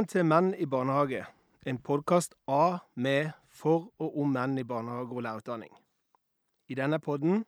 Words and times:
Velkommen 0.00 0.16
til 0.16 0.24
Menn 0.24 0.54
i 0.56 0.64
barnehage, 0.64 1.26
en 1.68 1.78
podkast 1.84 2.32
av, 2.48 2.78
med, 2.96 3.34
for 3.52 3.90
og 4.00 4.14
om 4.22 4.30
menn 4.32 4.54
i 4.56 4.62
barnehage 4.64 5.12
og 5.12 5.26
lærerutdanning. 5.26 5.74
I 6.72 6.78
denne 6.78 6.96
podden 7.04 7.42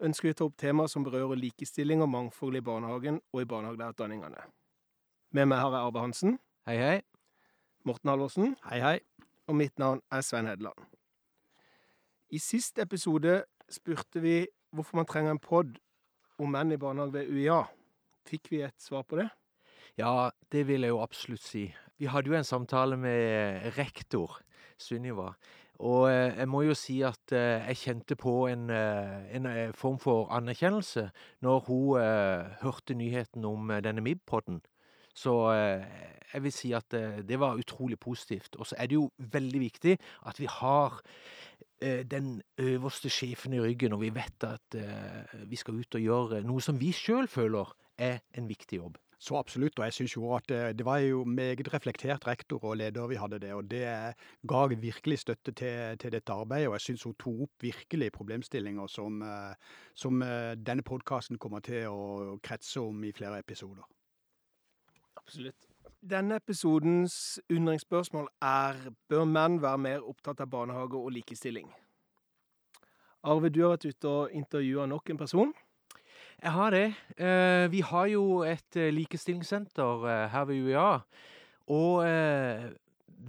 ønsker 0.00 0.30
vi 0.30 0.32
å 0.32 0.38
ta 0.38 0.46
opp 0.46 0.56
temaer 0.56 0.88
som 0.88 1.04
berører 1.04 1.36
likestilling 1.36 2.00
og 2.00 2.08
mangfold 2.08 2.56
i 2.56 2.64
barnehagen 2.64 3.20
og 3.34 3.42
i 3.42 3.50
barnehagelærerutdanningene. 3.52 4.46
Med 5.36 5.50
meg 5.52 5.60
har 5.60 5.76
jeg 5.76 5.90
Arve 5.90 6.06
Hansen, 6.06 6.38
Hei, 6.64 6.78
hei. 6.80 6.96
Morten 7.84 8.14
Halvorsen, 8.14 8.56
Hei, 8.64 8.80
hei. 8.80 8.96
og 9.44 9.60
mitt 9.60 9.76
navn 9.76 10.00
er 10.08 10.24
Svein 10.24 10.48
Hedeland. 10.48 10.88
I 12.32 12.40
sist 12.40 12.80
episode 12.80 13.42
spurte 13.68 14.24
vi 14.24 14.46
hvorfor 14.72 15.02
man 15.02 15.12
trenger 15.12 15.36
en 15.36 15.46
pod 15.52 15.76
om 16.38 16.48
menn 16.48 16.72
i 16.72 16.80
barnehage 16.80 17.18
ved 17.20 17.28
UiA. 17.28 17.66
Fikk 18.24 18.54
vi 18.56 18.64
et 18.64 18.80
svar 18.80 19.04
på 19.04 19.20
det? 19.20 19.28
Ja, 19.98 20.30
det 20.50 20.66
vil 20.66 20.82
jeg 20.82 20.90
jo 20.90 21.02
absolutt 21.02 21.42
si. 21.44 21.68
Vi 21.98 22.08
hadde 22.10 22.30
jo 22.30 22.34
en 22.34 22.46
samtale 22.46 22.96
med 22.98 23.76
rektor, 23.78 24.40
Sunniva. 24.78 25.34
Og 25.78 26.08
eh, 26.10 26.34
jeg 26.38 26.48
må 26.50 26.62
jo 26.66 26.74
si 26.74 26.96
at 27.06 27.32
eh, 27.34 27.62
jeg 27.68 27.78
kjente 27.78 28.16
på 28.18 28.32
en, 28.50 28.68
eh, 28.70 29.36
en 29.36 29.46
eh, 29.46 29.72
form 29.74 29.98
for 30.02 30.30
anerkjennelse 30.34 31.08
når 31.46 31.62
hun 31.68 32.00
eh, 32.00 32.56
hørte 32.62 32.94
nyheten 32.98 33.46
om 33.46 33.70
eh, 33.70 33.82
denne 33.82 34.02
MIB-podden. 34.02 34.60
Så 35.14 35.34
eh, 35.54 35.86
jeg 36.32 36.42
vil 36.42 36.54
si 36.54 36.72
at 36.74 36.94
eh, 36.94 37.22
det 37.22 37.38
var 37.42 37.58
utrolig 37.58 37.98
positivt. 37.98 38.56
Og 38.58 38.66
så 38.66 38.78
er 38.78 38.90
det 38.90 38.98
jo 38.98 39.10
veldig 39.18 39.62
viktig 39.62 39.96
at 40.26 40.42
vi 40.42 40.50
har 40.50 40.98
eh, 41.82 42.02
den 42.02 42.40
øverste 42.58 43.10
sjefen 43.10 43.54
i 43.54 43.62
ryggen, 43.62 43.94
og 43.94 44.02
vi 44.02 44.10
vet 44.14 44.50
at 44.50 44.78
eh, 44.78 45.38
vi 45.46 45.58
skal 45.58 45.78
ut 45.78 45.98
og 45.98 46.06
gjøre 46.10 46.42
noe 46.46 46.62
som 46.62 46.82
vi 46.82 46.90
sjøl 46.94 47.30
føler 47.30 47.74
er 47.98 48.22
en 48.34 48.50
viktig 48.50 48.82
jobb. 48.82 48.98
Så 49.24 49.38
absolutt, 49.40 49.78
og 49.78 49.86
jeg 49.86 49.94
syns 49.96 50.14
jo 50.18 50.26
at 50.36 50.44
det, 50.52 50.58
det 50.78 50.84
var 50.84 50.98
jo 51.00 51.22
meget 51.24 51.70
reflektert 51.72 52.26
rektor 52.28 52.64
og 52.64 52.76
leder 52.76 53.06
vi 53.08 53.16
hadde 53.16 53.38
det, 53.40 53.52
og 53.56 53.70
det 53.70 53.86
ga 54.48 54.66
virkelig 54.68 55.18
støtte 55.18 55.52
til, 55.52 55.96
til 55.98 56.12
dette 56.12 56.32
arbeidet, 56.32 56.68
og 56.68 56.74
jeg 56.76 56.80
syns 56.80 57.06
hun 57.08 57.14
tok 57.16 57.40
opp 57.46 57.64
virkelig 57.64 58.10
problemstillinger 58.12 58.86
som, 58.86 59.22
eh, 59.22 59.54
som 59.96 60.20
eh, 60.22 60.52
denne 60.60 60.84
podkasten 60.84 61.40
kommer 61.40 61.64
til 61.64 61.88
å 61.88 62.36
kretse 62.44 62.84
om 62.84 63.00
i 63.04 63.14
flere 63.16 63.40
episoder. 63.40 63.88
Absolutt. 65.16 65.70
Denne 66.04 66.36
episodens 66.36 67.40
undringsspørsmål 67.48 68.28
er 68.44 68.90
bør 69.08 69.24
menn 69.24 69.62
være 69.62 69.84
mer 69.88 70.04
opptatt 70.04 70.44
av 70.44 70.52
barnehage 70.52 71.00
og 71.00 71.14
likestilling. 71.16 71.72
Arve, 73.24 73.48
du 73.48 73.62
har 73.64 73.78
vært 73.78 73.88
ute 73.88 74.10
og 74.10 74.36
intervjua 74.36 74.84
nok 74.84 75.14
en 75.14 75.24
person. 75.24 75.54
Jeg 76.44 76.52
har 76.52 76.70
det. 76.70 76.94
Eh, 77.16 77.72
vi 77.72 77.80
har 77.80 78.06
jo 78.12 78.42
et 78.44 78.76
eh, 78.76 78.90
likestillingssenter 78.92 80.02
eh, 80.04 80.24
her 80.28 80.44
ved 80.44 80.58
UiA. 80.60 80.88
Og 81.72 82.04
eh, 82.04 82.66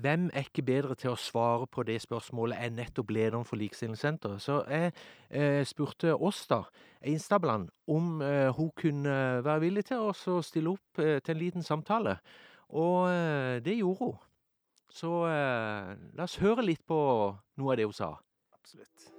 hvem 0.02 0.26
er 0.34 0.50
ikke 0.50 0.66
bedre 0.68 0.98
til 1.00 1.14
å 1.14 1.20
svare 1.20 1.68
på 1.72 1.86
det 1.88 1.96
spørsmålet 2.04 2.60
enn 2.60 2.76
nettopp 2.76 3.14
lederen 3.16 3.48
for 3.48 3.56
Likestillingssenteret? 3.62 4.44
Så 4.44 4.58
jeg 4.68 4.92
eh, 5.30 5.62
spurte 5.64 6.12
Åsta 6.12 6.66
Einstabland 7.00 7.72
om 7.88 8.20
eh, 8.20 8.52
hun 8.58 8.74
kunne 8.76 9.16
være 9.46 9.64
villig 9.64 9.88
til 9.94 10.10
å 10.10 10.42
stille 10.44 10.76
opp 10.76 11.00
eh, 11.00 11.22
til 11.24 11.38
en 11.38 11.44
liten 11.46 11.64
samtale. 11.64 12.20
Og 12.76 13.08
det 13.64 13.78
gjorde 13.78 14.00
hun. 14.02 14.16
Så 14.90 15.12
la 15.30 16.26
oss 16.26 16.40
høre 16.42 16.66
litt 16.66 16.82
på 16.88 16.98
noe 17.62 17.72
av 17.72 17.78
det 17.78 17.86
hun 17.86 17.96
sa. 17.96 18.16
Absolutt. 18.58 19.15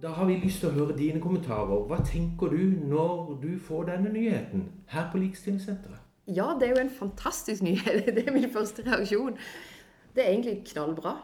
Da 0.00 0.14
har 0.16 0.24
vi 0.24 0.38
lyst 0.40 0.62
til 0.62 0.70
å 0.70 0.76
høre 0.78 0.94
dine 0.96 1.20
kommentarer. 1.20 1.82
Hva 1.84 1.98
tenker 2.08 2.54
du 2.54 2.60
når 2.88 3.34
du 3.42 3.50
får 3.60 3.90
denne 3.90 4.12
nyheten 4.14 4.62
her 4.88 5.10
på 5.12 5.20
Likestillingssenteret? 5.20 5.98
Ja, 6.30 6.54
det 6.56 6.68
er 6.68 6.72
jo 6.72 6.84
en 6.86 6.92
fantastisk 6.94 7.64
nyhet. 7.66 8.06
Det 8.16 8.24
er 8.24 8.32
min 8.32 8.48
første 8.52 8.84
reaksjon. 8.86 9.36
Det 10.16 10.24
er 10.24 10.30
egentlig 10.30 10.62
knallbra. 10.70 11.18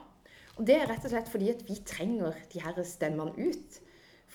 Og 0.57 0.67
det 0.69 0.77
er 0.77 0.91
rett 0.91 1.05
og 1.05 1.13
slett 1.13 1.31
fordi 1.33 1.49
at 1.53 1.63
vi 1.65 1.79
trenger 1.89 2.37
de 2.53 2.61
her 2.61 2.83
stemmene 2.85 3.49
ut. 3.49 3.79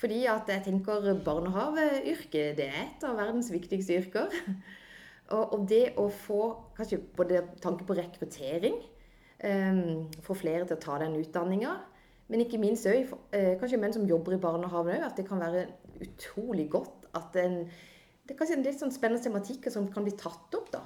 Fordi 0.02 0.24
at 0.30 0.50
jeg 0.50 0.64
tenker 0.66 1.12
barnehageyrket, 1.22 2.56
det 2.58 2.66
er 2.66 2.80
et 2.82 3.06
av 3.06 3.18
verdens 3.20 3.52
viktigste 3.54 4.00
yrker. 4.00 4.34
Og, 5.38 5.62
det 5.70 5.94
å 5.96 6.08
få 6.12 6.42
kanskje 6.76 6.98
både 7.16 7.44
tanke 7.62 7.86
på 7.88 7.94
rekruttering, 7.96 8.74
um, 9.46 10.10
få 10.20 10.34
flere 10.36 10.66
til 10.66 10.76
å 10.76 10.82
ta 10.82 10.98
den 11.00 11.14
utdanninga, 11.22 11.70
men 12.32 12.46
ikke 12.46 12.60
minst 12.60 12.88
òg 12.88 13.10
eh, 13.36 13.54
kanskje 13.60 13.78
menn 13.80 13.92
som 13.92 14.08
jobber 14.08 14.38
i 14.38 14.40
barnehagen 14.40 14.94
òg, 14.94 15.02
at 15.04 15.18
det 15.20 15.26
kan 15.28 15.42
være 15.42 15.66
utrolig 16.00 16.70
godt 16.72 17.10
at 17.18 17.36
en 17.42 17.66
Det 18.22 18.36
er 18.38 18.52
en 18.54 18.62
litt 18.64 18.78
sånn 18.78 18.94
spennende 18.94 19.20
tematikk 19.20 19.66
som 19.74 19.88
kan 19.92 20.06
bli 20.06 20.14
tatt 20.16 20.54
opp, 20.54 20.68
da. 20.72 20.80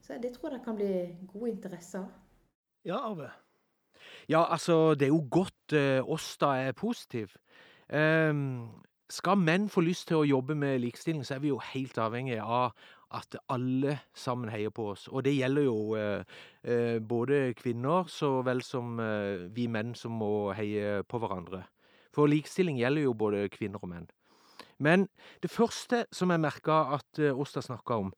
Så 0.00 0.16
det 0.18 0.32
tror 0.34 0.48
jeg 0.48 0.58
det 0.58 0.64
kan 0.64 0.78
bli 0.78 0.92
god 1.28 1.48
interesse 1.50 2.00
av. 2.00 2.08
Ja, 2.88 2.96
Arve. 3.04 3.28
Ja, 4.32 4.46
altså, 4.48 4.94
det 4.94 5.06
er 5.06 5.12
jo 5.12 5.20
godt 5.30 5.74
eh, 5.76 6.00
oss 6.00 6.32
da 6.40 6.54
er 6.64 6.72
positiv. 6.72 7.36
Um, 7.92 8.70
skal 9.12 9.38
menn 9.38 9.68
få 9.70 9.84
lyst 9.84 10.08
til 10.08 10.22
å 10.22 10.26
jobbe 10.26 10.56
med 10.56 10.80
likestilling, 10.80 11.22
så 11.26 11.36
er 11.36 11.44
vi 11.44 11.52
jo 11.52 11.60
helt 11.72 12.00
avhengig 12.00 12.40
av 12.40 12.72
at 13.14 13.36
alle 13.50 13.98
sammen 14.14 14.50
heier 14.52 14.70
på 14.74 14.90
oss. 14.92 15.08
Og 15.08 15.24
det 15.26 15.34
gjelder 15.36 15.66
jo 15.66 15.76
eh, 15.98 16.38
eh, 16.62 16.98
både 17.02 17.54
kvinner 17.58 18.08
så 18.10 18.38
vel 18.46 18.62
som 18.66 19.00
eh, 19.02 19.48
vi 19.54 19.66
menn 19.68 19.94
som 19.98 20.14
må 20.20 20.52
heie 20.56 21.02
på 21.02 21.20
hverandre. 21.22 21.64
For 22.14 22.30
likestilling 22.30 22.78
gjelder 22.80 23.06
jo 23.08 23.14
både 23.14 23.48
kvinner 23.52 23.82
og 23.82 23.92
menn. 23.92 24.08
Men 24.80 25.08
det 25.42 25.50
første 25.52 26.04
som 26.12 26.32
jeg 26.32 26.40
merka 26.40 26.78
at 26.96 27.20
eh, 27.20 27.36
Åsta 27.36 27.60
snakka 27.60 27.98
om, 28.00 28.12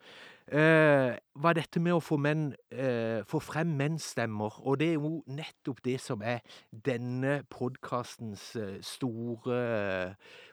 eh, 0.47 1.19
var 1.35 1.57
dette 1.59 1.81
med 1.83 1.97
å 1.97 2.03
få 2.03 2.19
menn 2.23 2.53
eh, 2.71 3.25
Få 3.27 3.41
frem 3.43 3.75
menns 3.79 4.13
stemmer. 4.15 4.61
Og 4.63 4.79
det 4.79 4.93
er 4.93 5.01
jo 5.01 5.23
nettopp 5.27 5.83
det 5.85 5.99
som 6.01 6.23
er 6.23 6.41
denne 6.71 7.43
podkastens 7.51 8.53
store 8.87 9.59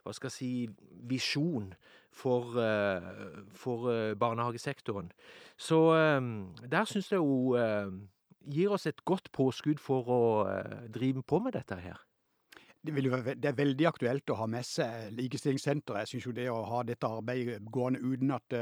Hva 0.03 0.15
skal 0.17 0.31
jeg 0.31 0.37
si 0.39 0.51
visjon 1.09 1.73
for, 2.11 2.57
eh, 2.61 3.01
for 3.53 3.89
eh, 3.91 4.15
barnehagesektoren. 4.15 5.11
Så 5.57 5.79
eh, 5.95 6.21
der 6.71 6.85
syns 6.85 7.11
jeg 7.11 7.19
hun 7.19 8.07
gir 8.49 8.71
oss 8.73 8.87
et 8.87 9.03
godt 9.05 9.31
påskudd 9.35 9.79
for 9.79 10.07
å 10.09 10.21
drive 10.89 11.21
på 11.23 11.39
med 11.43 11.53
dette 11.53 11.75
her. 11.75 11.99
Det, 12.81 12.93
være, 12.95 13.35
det 13.35 13.49
er 13.49 13.57
veldig 13.57 13.85
aktuelt 13.89 14.31
å 14.31 14.37
ha 14.39 14.47
med 14.47 14.65
seg 14.65 15.11
Likestillingssenteret. 15.17 16.05
Jeg 16.05 16.11
syns 16.13 16.27
jo 16.29 16.33
det 16.33 16.47
å 16.49 16.63
ha 16.63 16.79
dette 16.87 17.07
arbeidet 17.07 17.59
gående 17.69 17.99
uten 17.99 18.31
at, 18.31 18.55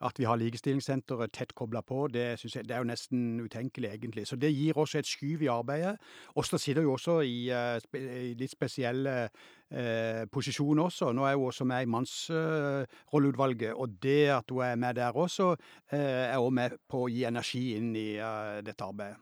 at 0.00 0.18
vi 0.18 0.24
har 0.24 0.38
Likestillingssenteret 0.40 1.32
tett 1.36 1.54
kobla 1.54 1.82
på, 1.84 2.06
det, 2.08 2.24
jeg, 2.40 2.64
det 2.68 2.74
er 2.74 2.82
jo 2.82 2.88
nesten 2.88 3.40
utenkelig, 3.44 3.90
egentlig. 3.92 4.26
Så 4.26 4.36
det 4.40 4.52
gir 4.54 4.78
også 4.78 4.98
et 4.98 5.08
skyv 5.08 5.44
i 5.44 5.50
arbeidet. 5.52 5.96
Åsta 6.40 6.58
sitter 6.58 6.86
jo 6.86 6.94
også 6.96 7.20
i, 7.26 7.50
eh, 7.52 7.78
i 8.00 8.34
litt 8.40 8.54
spesielle 8.54 9.16
eh, 9.26 10.24
posisjoner 10.32 10.88
også. 10.88 11.12
Nå 11.12 11.26
er 11.28 11.36
hun 11.36 11.50
også 11.50 11.66
med 11.68 11.84
i 11.84 11.90
mannsrolleutvalget, 11.96 13.74
og 13.74 13.98
det 14.02 14.20
at 14.38 14.50
hun 14.50 14.64
er 14.64 14.76
med 14.80 14.94
der 15.00 15.16
også, 15.16 15.54
eh, 15.92 16.32
er 16.32 16.38
også 16.38 16.54
med 16.60 16.78
på 16.88 17.04
å 17.04 17.10
gi 17.12 17.26
energi 17.28 17.66
inn 17.76 17.92
i 17.96 18.14
eh, 18.16 18.60
dette 18.64 18.86
arbeidet. 18.86 19.20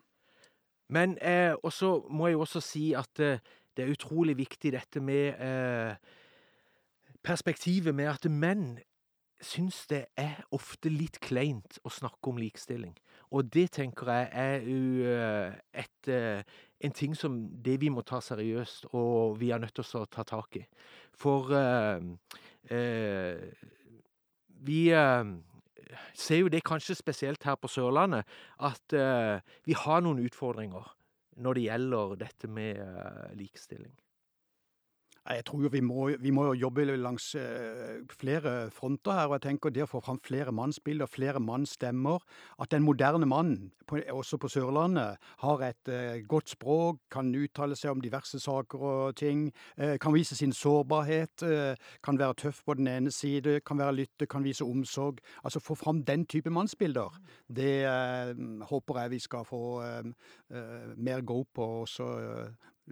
Men 0.88 1.19
eh, 1.21 1.55
også 1.62 2.06
må 2.11 2.31
jeg 2.31 2.41
også 2.41 2.62
si 2.65 2.93
at 2.97 3.21
eh, 3.21 3.43
det 3.77 3.84
er 3.84 3.93
utrolig 3.93 4.37
viktig 4.38 4.73
dette 4.73 5.00
med 5.05 5.37
eh, 5.38 5.97
perspektivet 7.23 7.94
med 7.94 8.08
at 8.11 8.31
menn 8.31 8.79
syns 9.44 9.85
det 9.90 10.06
er 10.19 10.40
ofte 10.55 10.90
litt 10.90 11.20
kleint 11.23 11.79
å 11.87 11.93
snakke 11.93 12.32
om 12.32 12.40
likestilling. 12.40 12.96
Og 13.35 13.50
det 13.52 13.69
tenker 13.76 14.08
jeg 14.11 14.29
er 14.40 14.64
jo 14.64 15.11
eh, 15.12 15.58
et, 15.82 16.08
eh, 16.08 16.43
en 16.81 16.94
ting 16.94 17.17
som 17.17 17.37
det 17.64 17.76
vi 17.82 17.90
må 17.93 18.02
ta 18.06 18.20
seriøst, 18.25 18.88
og 18.96 19.38
vi 19.40 19.50
er 19.52 19.61
nødt 19.62 19.76
til 19.76 20.00
å 20.00 20.06
ta 20.11 20.25
tak 20.26 20.61
i. 20.61 20.64
For 21.19 21.52
eh, 21.55 22.08
eh, 22.75 23.67
vi 24.64 24.81
eh, 24.94 25.32
ser 26.14 26.43
jo 26.43 26.52
det 26.52 26.64
kanskje 26.67 26.99
spesielt 26.99 27.44
her 27.44 27.58
på 27.61 27.70
Sørlandet, 27.70 28.26
at 28.61 28.94
vi 29.64 29.76
har 29.79 30.02
noen 30.05 30.20
utfordringer 30.20 30.90
når 31.38 31.56
det 31.56 31.62
gjelder 31.64 32.14
dette 32.20 32.50
med 32.50 32.82
likestilling. 33.38 33.94
Jeg 35.28 35.44
tror 35.44 35.62
jo 35.62 35.69
vi 35.69 35.80
må, 35.84 36.06
vi 36.25 36.30
må 36.32 36.46
jo 36.48 36.54
jobbe 36.56 36.86
langs 36.88 37.34
eh, 37.36 37.98
flere 38.16 38.70
fronter 38.72 39.12
her, 39.12 39.26
og 39.28 39.34
jeg 39.36 39.44
tenker 39.44 39.72
det 39.75 39.82
å 39.84 39.88
få 39.90 40.00
fram 40.00 40.16
flere 40.25 40.54
mannsbilder, 40.56 41.10
flere 41.10 41.40
mannsstemmer, 41.44 42.22
at 42.56 42.70
den 42.72 42.86
moderne 42.86 43.26
mannen, 43.28 43.66
også 43.88 44.38
på 44.40 44.48
Sørlandet, 44.48 45.19
har 45.42 45.64
et 45.66 45.90
eh, 45.92 46.22
godt 46.28 46.54
språk, 46.54 47.02
kan 47.12 47.28
uttale 47.36 47.76
seg 47.76 47.92
om 47.92 48.00
diverse 48.00 48.40
saker 48.40 48.84
og 48.90 49.19
ting, 49.20 49.50
eh, 49.76 49.98
kan 50.00 50.16
vise 50.16 50.38
sin 50.38 50.54
sårbarhet, 50.56 51.44
kan 52.04 52.19
være 52.19 52.38
tøff 52.44 52.62
på 52.64 52.78
den 52.78 52.88
ene 52.88 53.12
side, 53.12 53.58
kan 53.60 53.78
være 53.78 53.98
lytte, 53.98 54.26
kan 54.26 54.46
vise 54.46 54.64
omsorg. 54.64 55.20
Altså 55.44 55.60
få 55.60 55.76
fram 55.76 56.00
den 56.08 56.25
type 56.26 56.50
mannsbilder. 56.50 57.20
Det 57.48 57.84
håper 58.70 59.02
jeg 59.02 59.12
vi 59.12 59.20
skal 59.22 59.44
få 59.48 59.62
mer 60.96 61.20
go 61.20 61.42
på 61.54 61.69
også 61.82 62.08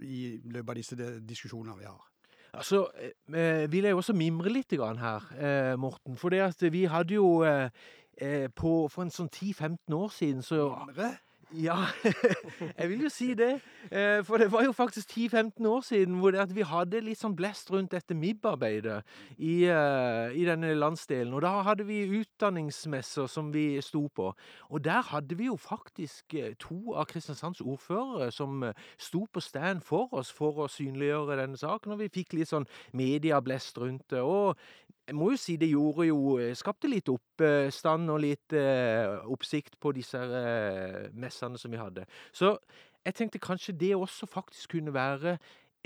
i 0.05 0.37
løpet 0.45 0.69
av 0.69 0.79
disse 0.81 1.09
diskusjonene 1.25 1.77
vi 1.81 1.89
har. 1.89 2.06
Altså, 2.53 2.87
eh, 3.33 3.71
vil 3.71 3.83
jeg 3.83 3.95
også 3.95 4.13
mimre 4.13 4.49
litt 4.49 4.71
her, 4.71 5.23
eh, 5.37 5.75
Morten. 5.79 6.17
For 6.17 6.29
det 6.29 6.39
at 6.39 6.73
vi 6.73 6.85
hadde 6.85 7.13
jo 7.13 7.43
eh, 7.43 7.69
eh, 8.17 8.47
på, 8.55 8.87
For 8.89 9.03
en 9.03 9.11
sånn 9.11 9.29
10-15 9.29 9.93
år 9.93 10.09
siden 10.09 10.41
så 10.41 10.69
Mimre? 10.87 11.17
Ja, 11.55 11.75
jeg 12.77 12.89
vil 12.89 13.01
jo 13.05 13.09
si 13.09 13.29
det. 13.33 13.61
Eh, 13.91 14.19
For 14.25 14.37
det 14.37 14.51
var 14.51 14.65
jo 14.65 14.71
faktisk 14.75 15.09
10-15 15.17 15.65
år 15.67 15.81
siden 15.81 16.19
hvor 16.19 16.35
vi 16.51 16.65
hadde 16.67 16.99
litt 16.99 17.21
sånn 17.21 17.37
blest 17.39 17.71
rundt 17.71 17.93
dette 17.95 18.15
MIB-arbeidet 18.15 18.97
i, 19.37 19.63
eh, 19.71 20.35
i 20.35 20.43
denne 20.43 20.73
landsdelen. 20.75 21.31
Og 21.33 21.45
da 21.45 21.53
hadde 21.63 21.85
vi 21.87 22.01
utdanningsmesser 22.19 23.29
som 23.31 23.53
vi 23.53 23.79
sto 23.81 24.07
på. 24.11 24.33
Og 24.69 24.83
der 24.83 25.01
hadde 25.07 25.37
vi 25.39 25.47
jo 25.47 25.55
faktisk 25.55 26.35
eh, 26.35 26.51
to 26.59 26.97
av 26.99 27.07
Kristiansands 27.13 27.63
ordførere 27.63 28.27
som 28.31 28.67
sto 28.99 29.23
på 29.31 29.39
stand 29.39 29.85
for 29.87 30.11
oss 30.19 30.33
for 30.35 30.65
å 30.65 30.67
synliggjøre 30.67 31.39
denne 31.39 31.57
saken. 31.57 31.95
Og 31.95 32.03
vi 32.03 32.11
fikk 32.11 32.35
litt 32.35 32.51
sånn 32.51 32.67
medieblest 32.91 33.79
rundt 33.79 34.09
det. 34.11 34.19
Og 34.19 34.59
jeg 35.07 35.15
må 35.15 35.29
jo 35.31 35.39
si 35.39 35.55
det 35.55 35.69
gjorde 35.71 36.09
jo 36.09 36.35
Skapte 36.57 36.89
litt 36.91 37.07
oppstand 37.11 38.11
og 38.11 38.19
litt 38.25 38.55
eh, 38.57 39.07
oppsikt 39.31 39.77
på 39.79 39.93
disse 39.95 40.19
eh, 40.19 41.07
messene 41.15 41.59
som 41.59 41.71
vi 41.71 41.79
hadde. 41.79 42.03
Så 42.35 42.57
jeg 43.05 43.15
tenkte 43.15 43.39
kanskje 43.39 43.77
det 43.79 43.95
også 43.95 44.27
faktisk 44.27 44.75
kunne 44.75 44.93
være 44.93 45.37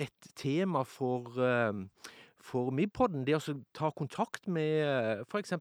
et 0.02 0.32
tema 0.36 0.82
for 0.88 1.38
eh, 1.38 1.86
for 2.42 2.72
MIB-podden, 2.74 3.26
det 3.26 3.38
å 3.38 3.56
ta 3.76 3.92
kontakt 3.94 4.48
med 4.50 5.22
f.eks. 5.28 5.54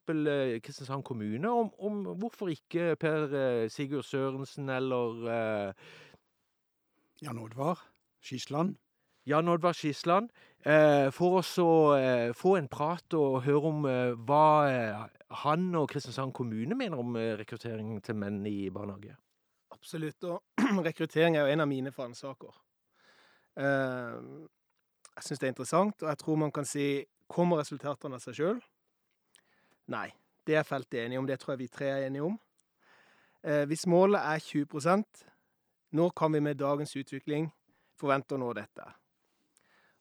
Kristiansand 0.65 1.05
kommune 1.05 1.51
om, 1.53 1.69
om 1.77 2.03
hvorfor 2.21 2.53
ikke 2.53 2.95
Per 3.01 3.35
eh, 3.37 3.65
Sigurd 3.73 4.07
Sørensen 4.09 4.71
eller 4.73 5.27
uh, 5.29 5.91
Jan 7.21 7.41
Oddvar 7.43 7.83
Skisland. 8.25 8.79
Jan 9.29 9.49
Oddvar 9.53 9.77
Skisland, 9.77 10.31
eh, 10.33 10.50
for 10.63 11.39
oss 11.41 11.55
å 11.63 11.71
eh, 11.97 12.33
få 12.37 12.59
en 12.59 12.69
prat 12.69 13.17
og 13.17 13.39
høre 13.47 13.71
om 13.71 13.87
eh, 13.89 14.13
hva 14.29 14.45
eh, 14.69 15.05
han 15.43 15.69
og 15.79 15.89
Kristiansand 15.93 16.35
kommune 16.37 16.77
mener 16.77 17.01
om 17.01 17.17
eh, 17.17 17.37
rekruttering 17.39 18.01
til 18.05 18.19
menn 18.19 18.43
i 18.49 18.69
barnehage. 18.75 19.15
Absolutt. 19.73 20.25
Og 20.25 20.43
rekruttering 20.89 21.37
er 21.37 21.47
jo 21.47 21.55
en 21.55 21.65
av 21.65 21.71
mine 21.71 21.93
fanesaker. 21.95 22.53
Eh, 23.57 24.19
jeg 25.17 25.27
syns 25.27 25.41
det 25.41 25.49
er 25.49 25.55
interessant, 25.55 26.03
og 26.03 26.09
jeg 26.11 26.21
tror 26.21 26.45
man 26.45 26.55
kan 26.55 26.69
si 26.69 26.91
Kommer 27.31 27.61
resultatene 27.61 28.19
av 28.19 28.23
seg 28.25 28.35
sjøl? 28.35 28.57
Nei. 29.95 30.09
Det 30.43 30.57
er 30.59 30.65
feltet 30.67 31.05
enige 31.05 31.21
om. 31.21 31.29
Det 31.29 31.37
tror 31.39 31.53
jeg 31.53 31.61
vi 31.61 31.69
tre 31.71 31.91
er 31.93 32.07
enige 32.09 32.25
om. 32.27 32.35
Eh, 33.47 33.63
hvis 33.71 33.87
målet 33.87 34.19
er 34.19 34.43
20% 34.43 35.23
når 35.95 36.11
kan 36.19 36.35
vi 36.35 36.41
med 36.43 36.59
dagens 36.59 36.97
utvikling 36.99 37.47
forvente 38.01 38.35
å 38.35 38.41
nå 38.43 38.51
dette? 38.59 38.89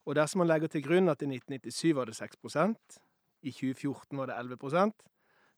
Og 0.10 0.18
dersom 0.18 0.42
man 0.42 0.50
legger 0.50 0.72
til 0.74 0.82
grunn 0.82 1.12
at 1.12 1.22
i 1.22 1.30
1997 1.30 1.94
var 1.96 2.10
det 2.10 2.18
6% 2.18 3.00
i 3.46 3.52
2014 3.54 4.18
var 4.18 4.32
det 4.32 4.40
11% 4.42 4.98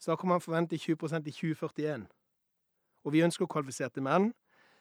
så 0.02 0.12
da 0.12 0.16
kan 0.16 0.30
man 0.30 0.42
forvente 0.42 0.76
20% 0.76 1.28
i 1.28 1.32
2041. 1.32 2.08
Og 3.04 3.14
vi 3.14 3.22
ønsker 3.22 3.46
kvalifiserte 3.46 4.02
menn. 4.02 4.32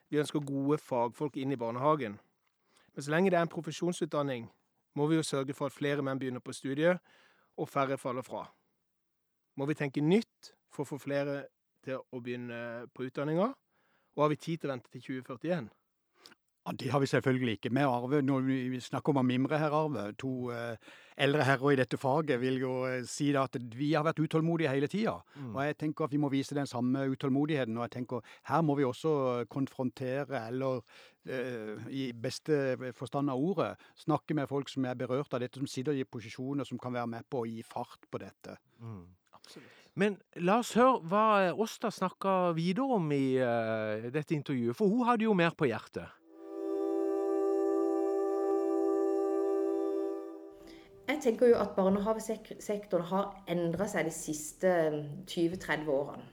Vi 0.09 0.19
ønsker 0.19 0.41
gode 0.41 0.79
fagfolk 0.79 1.37
inn 1.37 1.53
i 1.53 1.59
barnehagen. 1.61 2.17
Men 2.95 3.05
så 3.05 3.13
lenge 3.13 3.31
det 3.31 3.37
er 3.37 3.45
en 3.45 3.53
profesjonsutdanning, 3.53 4.49
må 4.95 5.07
vi 5.07 5.15
jo 5.15 5.23
sørge 5.23 5.55
for 5.55 5.67
at 5.67 5.77
flere 5.77 6.03
menn 6.03 6.19
begynner 6.19 6.41
på 6.41 6.53
studiet, 6.53 6.99
og 7.57 7.69
færre 7.69 7.99
faller 7.99 8.23
fra. 8.23 8.47
Må 9.57 9.67
vi 9.67 9.77
tenke 9.77 10.01
nytt 10.01 10.55
for 10.73 10.83
å 10.83 10.89
få 10.89 10.99
flere 10.99 11.45
til 11.85 12.01
å 12.01 12.21
begynne 12.21 12.89
på 12.95 13.05
utdanninga? 13.05 13.53
Og 14.17 14.25
har 14.25 14.33
vi 14.33 14.41
tid 14.41 14.59
til 14.59 14.71
å 14.71 14.73
vente 14.73 14.91
til 14.91 15.05
2041? 15.21 15.69
Ja, 16.67 16.73
Det 16.73 16.91
har 16.93 17.01
vi 17.01 17.07
selvfølgelig 17.07 17.53
ikke. 17.53 17.71
Vi 17.73 17.81
Arve, 17.81 18.23
når 18.23 18.41
vi 18.41 18.81
snakker 18.81 19.15
om 19.15 19.23
å 19.23 19.25
mimre 19.25 19.59
her, 19.59 19.73
Arve, 19.73 20.13
to 20.21 20.51
eh, 20.53 20.77
eldre 21.17 21.45
herrer 21.45 21.73
i 21.73 21.79
dette 21.81 21.97
faget, 21.97 22.41
vil 22.41 22.59
jo 22.61 22.75
eh, 22.89 23.05
si 23.09 23.31
da 23.33 23.47
at 23.49 23.57
vi 23.77 23.95
har 23.95 24.05
vært 24.05 24.21
utålmodige 24.21 24.73
hele 24.73 24.91
tida. 24.93 25.17
Mm. 25.37 25.55
Og 25.55 25.65
jeg 25.65 25.79
tenker 25.81 26.05
at 26.05 26.13
vi 26.13 26.21
må 26.21 26.29
vise 26.33 26.55
den 26.55 26.69
samme 26.69 27.07
utålmodigheten. 27.15 27.79
Og 27.79 27.87
jeg 27.89 27.95
tenker 27.97 28.37
her 28.51 28.61
må 28.67 28.77
vi 28.77 28.85
også 28.85 29.47
konfrontere, 29.49 30.45
eller 30.53 30.85
eh, 31.25 31.81
i 31.89 32.11
beste 32.13 32.77
forstand 32.97 33.33
av 33.33 33.41
ordet, 33.41 33.73
snakke 34.05 34.37
med 34.37 34.49
folk 34.53 34.69
som 34.69 34.85
er 34.85 35.01
berørt 35.01 35.33
av 35.33 35.41
dette, 35.41 35.59
som 35.59 35.71
sitter 35.71 35.97
i 35.97 36.05
posisjoner 36.05 36.69
som 36.69 36.79
kan 36.79 36.93
være 36.93 37.09
med 37.17 37.29
på 37.31 37.41
å 37.41 37.49
gi 37.49 37.65
fart 37.65 38.05
på 38.11 38.21
dette. 38.21 38.61
Mm. 38.85 39.07
Absolutt. 39.33 39.77
Men 39.99 40.21
la 40.39 40.61
oss 40.63 40.77
høre 40.79 41.01
hva 41.11 41.25
Åsta 41.59 41.91
snakka 41.91 42.53
videre 42.55 42.97
om 42.97 43.11
i 43.13 43.41
uh, 43.43 44.07
dette 44.13 44.37
intervjuet, 44.37 44.77
for 44.79 44.93
hun 44.93 45.03
hadde 45.09 45.27
jo 45.27 45.35
mer 45.37 45.57
på 45.59 45.67
hjertet. 45.67 46.07
Jeg 51.11 51.19
tenker 51.25 51.49
jo 51.51 51.57
at 51.59 51.73
barnehagesektoren 51.75 53.07
har 53.11 53.31
endra 53.51 53.87
seg 53.91 54.07
de 54.07 54.13
siste 54.15 54.71
20-30 55.27 55.89
årene. 55.91 56.27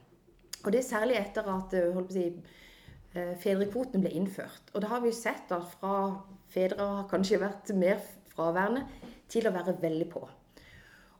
Og 0.62 0.70
det 0.70 0.78
er 0.78 0.86
særlig 0.86 1.16
etter 1.18 1.48
at 1.50 1.72
eh, 1.74 1.96
si, 2.12 2.26
eh, 3.14 3.32
fedrekvoten 3.42 4.04
ble 4.04 4.12
innført. 4.14 4.70
Og 4.74 4.84
da 4.84 4.92
har 4.92 5.02
vi 5.02 5.10
jo 5.10 5.16
sett 5.18 5.50
at 5.54 5.66
fra 5.72 5.94
fedre 6.52 6.86
har 6.92 7.08
kanskje 7.10 7.40
vært 7.42 7.72
mer 7.74 7.98
fraværende 8.30 8.84
til 9.30 9.48
å 9.48 9.54
være 9.56 9.74
veldig 9.82 10.06
på. 10.12 10.22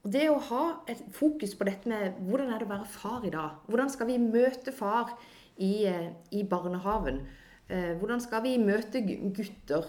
Og 0.05 0.13
det 0.15 0.29
å 0.31 0.39
ha 0.53 0.63
et 0.87 1.03
fokus 1.17 1.57
på 1.59 1.67
dette 1.67 1.91
med 1.91 2.21
hvordan 2.29 2.53
er 2.53 2.63
det 2.63 2.69
å 2.69 2.75
være 2.77 2.93
far 2.93 3.27
i 3.27 3.33
dag? 3.35 3.59
Hvordan 3.67 3.91
skal 3.91 4.11
vi 4.13 4.21
møte 4.23 4.75
far 4.77 5.17
i, 5.57 5.73
eh, 5.91 6.13
i 6.31 6.45
barnehagen? 6.47 7.25
Hvordan 7.69 8.23
skal 8.25 8.41
vi 8.47 8.55
møte 8.57 9.03
gutter? 9.05 9.85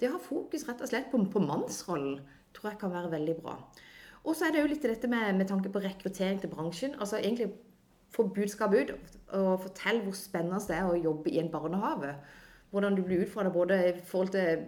Det 0.00 0.08
å 0.08 0.14
ha 0.14 0.20
fokus 0.24 0.62
rett 0.64 0.80
og 0.80 0.88
slett 0.88 1.10
på, 1.12 1.18
på 1.28 1.42
mannsrollen 1.44 2.22
tror 2.54 2.72
jeg 2.72 2.80
kan 2.80 2.92
være 2.92 3.10
veldig 3.12 3.36
bra. 3.42 3.56
Og 4.22 4.36
så 4.36 4.46
er 4.46 4.54
det 4.54 4.62
jo 4.62 4.70
litt 4.70 4.84
dette 4.86 5.10
med, 5.10 5.34
med 5.38 5.48
tanke 5.50 5.72
på 5.72 5.82
rekruttering 5.82 6.40
til 6.40 6.52
bransjen. 6.52 6.94
Altså 7.00 7.18
egentlig 7.18 7.50
få 8.12 8.28
budskapet 8.28 8.90
ut 8.92 9.16
og 9.32 9.62
fortell 9.64 10.02
hvor 10.04 10.16
spennende 10.16 10.60
det 10.68 10.76
er 10.76 10.88
å 10.88 10.98
jobbe 11.00 11.32
i 11.32 11.40
en 11.42 11.50
barnehage. 11.50 12.14
Hvordan 12.70 12.96
du 12.96 13.02
blir 13.04 13.24
utfordra 13.24 13.52
både 13.52 13.78
i 13.88 13.94
forhold 14.04 14.34
til 14.36 14.66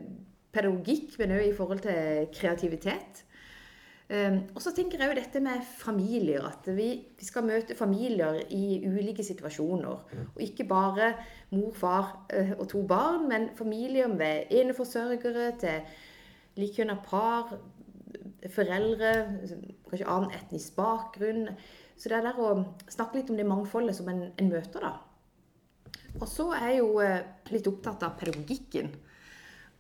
pedagogikk, 0.54 1.14
men 1.18 1.36
òg 1.38 1.46
i 1.48 1.54
forhold 1.56 1.84
til 1.84 2.28
kreativitet. 2.34 3.24
Um, 4.04 4.42
og 4.52 4.60
så 4.60 4.74
tenker 4.76 5.00
jeg 5.00 5.08
jo 5.08 5.16
dette 5.16 5.40
med 5.40 5.62
familier. 5.64 6.44
At 6.44 6.68
vi, 6.76 6.88
vi, 7.16 7.24
skal 7.24 7.46
møte 7.46 7.76
familier 7.76 8.42
i 8.52 8.82
ulike 8.84 9.24
situasjoner. 9.24 10.02
Og 10.34 10.42
ikke 10.44 10.66
bare 10.68 11.14
mor, 11.54 11.72
far 11.72 12.10
uh, 12.28 12.52
og 12.58 12.68
to 12.68 12.82
barn, 12.86 13.28
men 13.30 13.48
familier 13.56 14.10
med 14.12 14.52
eneforsørgere 14.52 15.54
til 15.60 15.96
likekjønna 16.60 16.98
par, 17.06 17.56
foreldre, 18.52 19.14
kanskje 19.88 20.10
annen 20.10 20.34
etnisk 20.36 20.76
bakgrunn. 20.76 21.48
Så 21.96 22.10
det 22.10 22.18
er 22.18 22.26
der 22.26 22.40
å 22.42 22.52
snakke 22.90 23.20
litt 23.20 23.30
om 23.32 23.38
det 23.38 23.48
mangfoldet 23.48 23.96
som 23.96 24.08
en, 24.10 24.26
en 24.34 24.50
møter, 24.50 24.84
da. 24.84 24.94
Og 26.20 26.28
så 26.30 26.50
er 26.54 26.68
jeg 26.68 26.80
jo 26.82 27.00
eh, 27.02 27.24
litt 27.50 27.66
opptatt 27.70 28.04
av 28.06 28.14
pedagogikken. 28.20 28.92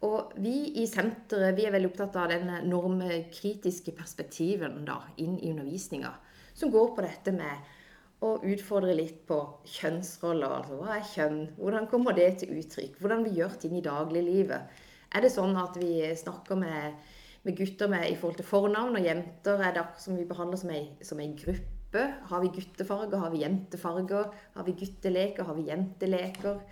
Og 0.04 0.34
vi 0.42 0.54
i 0.82 0.86
senteret 0.90 1.54
vi 1.56 1.64
er 1.64 1.72
veldig 1.74 1.92
opptatt 1.92 2.18
av 2.20 2.32
den 2.32 2.50
normkritiske 2.68 3.94
perspektiven 3.96 4.82
da, 4.88 4.98
inn 5.22 5.38
i 5.38 5.52
undervisninga. 5.52 6.10
Som 6.54 6.72
går 6.74 6.92
på 6.96 7.04
dette 7.06 7.32
med 7.34 8.24
å 8.24 8.34
utfordre 8.46 8.94
litt 8.96 9.24
på 9.28 9.38
kjønnsroller. 9.76 10.58
Altså 10.58 10.78
hva 10.80 10.98
er 10.98 11.08
kjønn? 11.12 11.40
Hvordan 11.58 11.88
kommer 11.90 12.16
det 12.16 12.30
til 12.42 12.54
uttrykk? 12.58 12.98
Hvordan 13.00 13.24
vi 13.26 13.36
gjør 13.38 13.56
ting 13.60 13.76
i 13.78 13.84
dagliglivet. 13.84 14.82
Er 15.14 15.24
det 15.24 15.32
sånn 15.34 15.56
at 15.60 15.76
vi 15.78 16.00
snakker 16.18 16.58
med 16.58 16.98
med 17.44 17.56
gutter 17.58 17.90
med, 17.92 18.08
i 18.08 18.16
forhold 18.16 18.38
til 18.40 18.48
fornavn, 18.48 18.96
og 18.96 19.04
jenter 19.04 19.60
er 19.60 19.76
det 19.76 19.84
som 20.00 20.16
vi 20.16 20.26
behandler 20.28 20.60
som 20.60 20.72
ei, 20.72 20.84
som 21.04 21.20
ei 21.20 21.30
gruppe. 21.36 22.04
Har 22.30 22.42
vi 22.42 22.50
guttefarger, 22.56 23.20
har 23.20 23.30
vi 23.30 23.44
jentefarger? 23.44 24.32
Har 24.56 24.66
vi 24.66 24.76
gutteleker, 24.80 25.44
har 25.44 25.58
vi 25.58 25.68
jenteleker? 25.68 26.62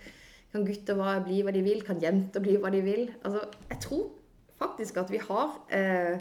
Kan 0.53 0.65
gutter 0.67 0.97
bli 1.25 1.41
hva 1.45 1.53
de 1.53 1.63
vil? 1.65 1.85
Kan 1.85 2.01
jenter 2.01 2.43
bli 2.43 2.57
hva 2.61 2.73
de 2.73 2.81
vil? 2.85 3.07
Altså, 3.23 3.45
jeg 3.69 3.79
tror 3.85 4.09
faktisk 4.59 4.99
at 5.01 5.13
vi 5.13 5.21
har 5.21 5.55
eh, 5.73 6.19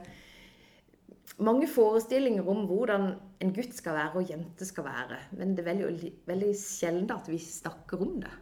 mange 1.42 1.68
forestillinger 1.68 2.48
om 2.48 2.64
hvordan 2.70 3.10
en 3.42 3.52
gutt 3.56 3.74
skal 3.76 3.96
være 3.98 4.22
og 4.22 4.30
jente 4.30 4.68
skal 4.68 4.86
være. 4.86 5.18
Men 5.36 5.56
det 5.56 5.66
er 5.66 5.72
veldig, 5.72 6.12
veldig 6.28 6.54
sjelden 6.58 7.12
at 7.12 7.28
vi 7.28 7.40
snakker 7.42 8.04
om 8.04 8.18
det. 8.22 8.32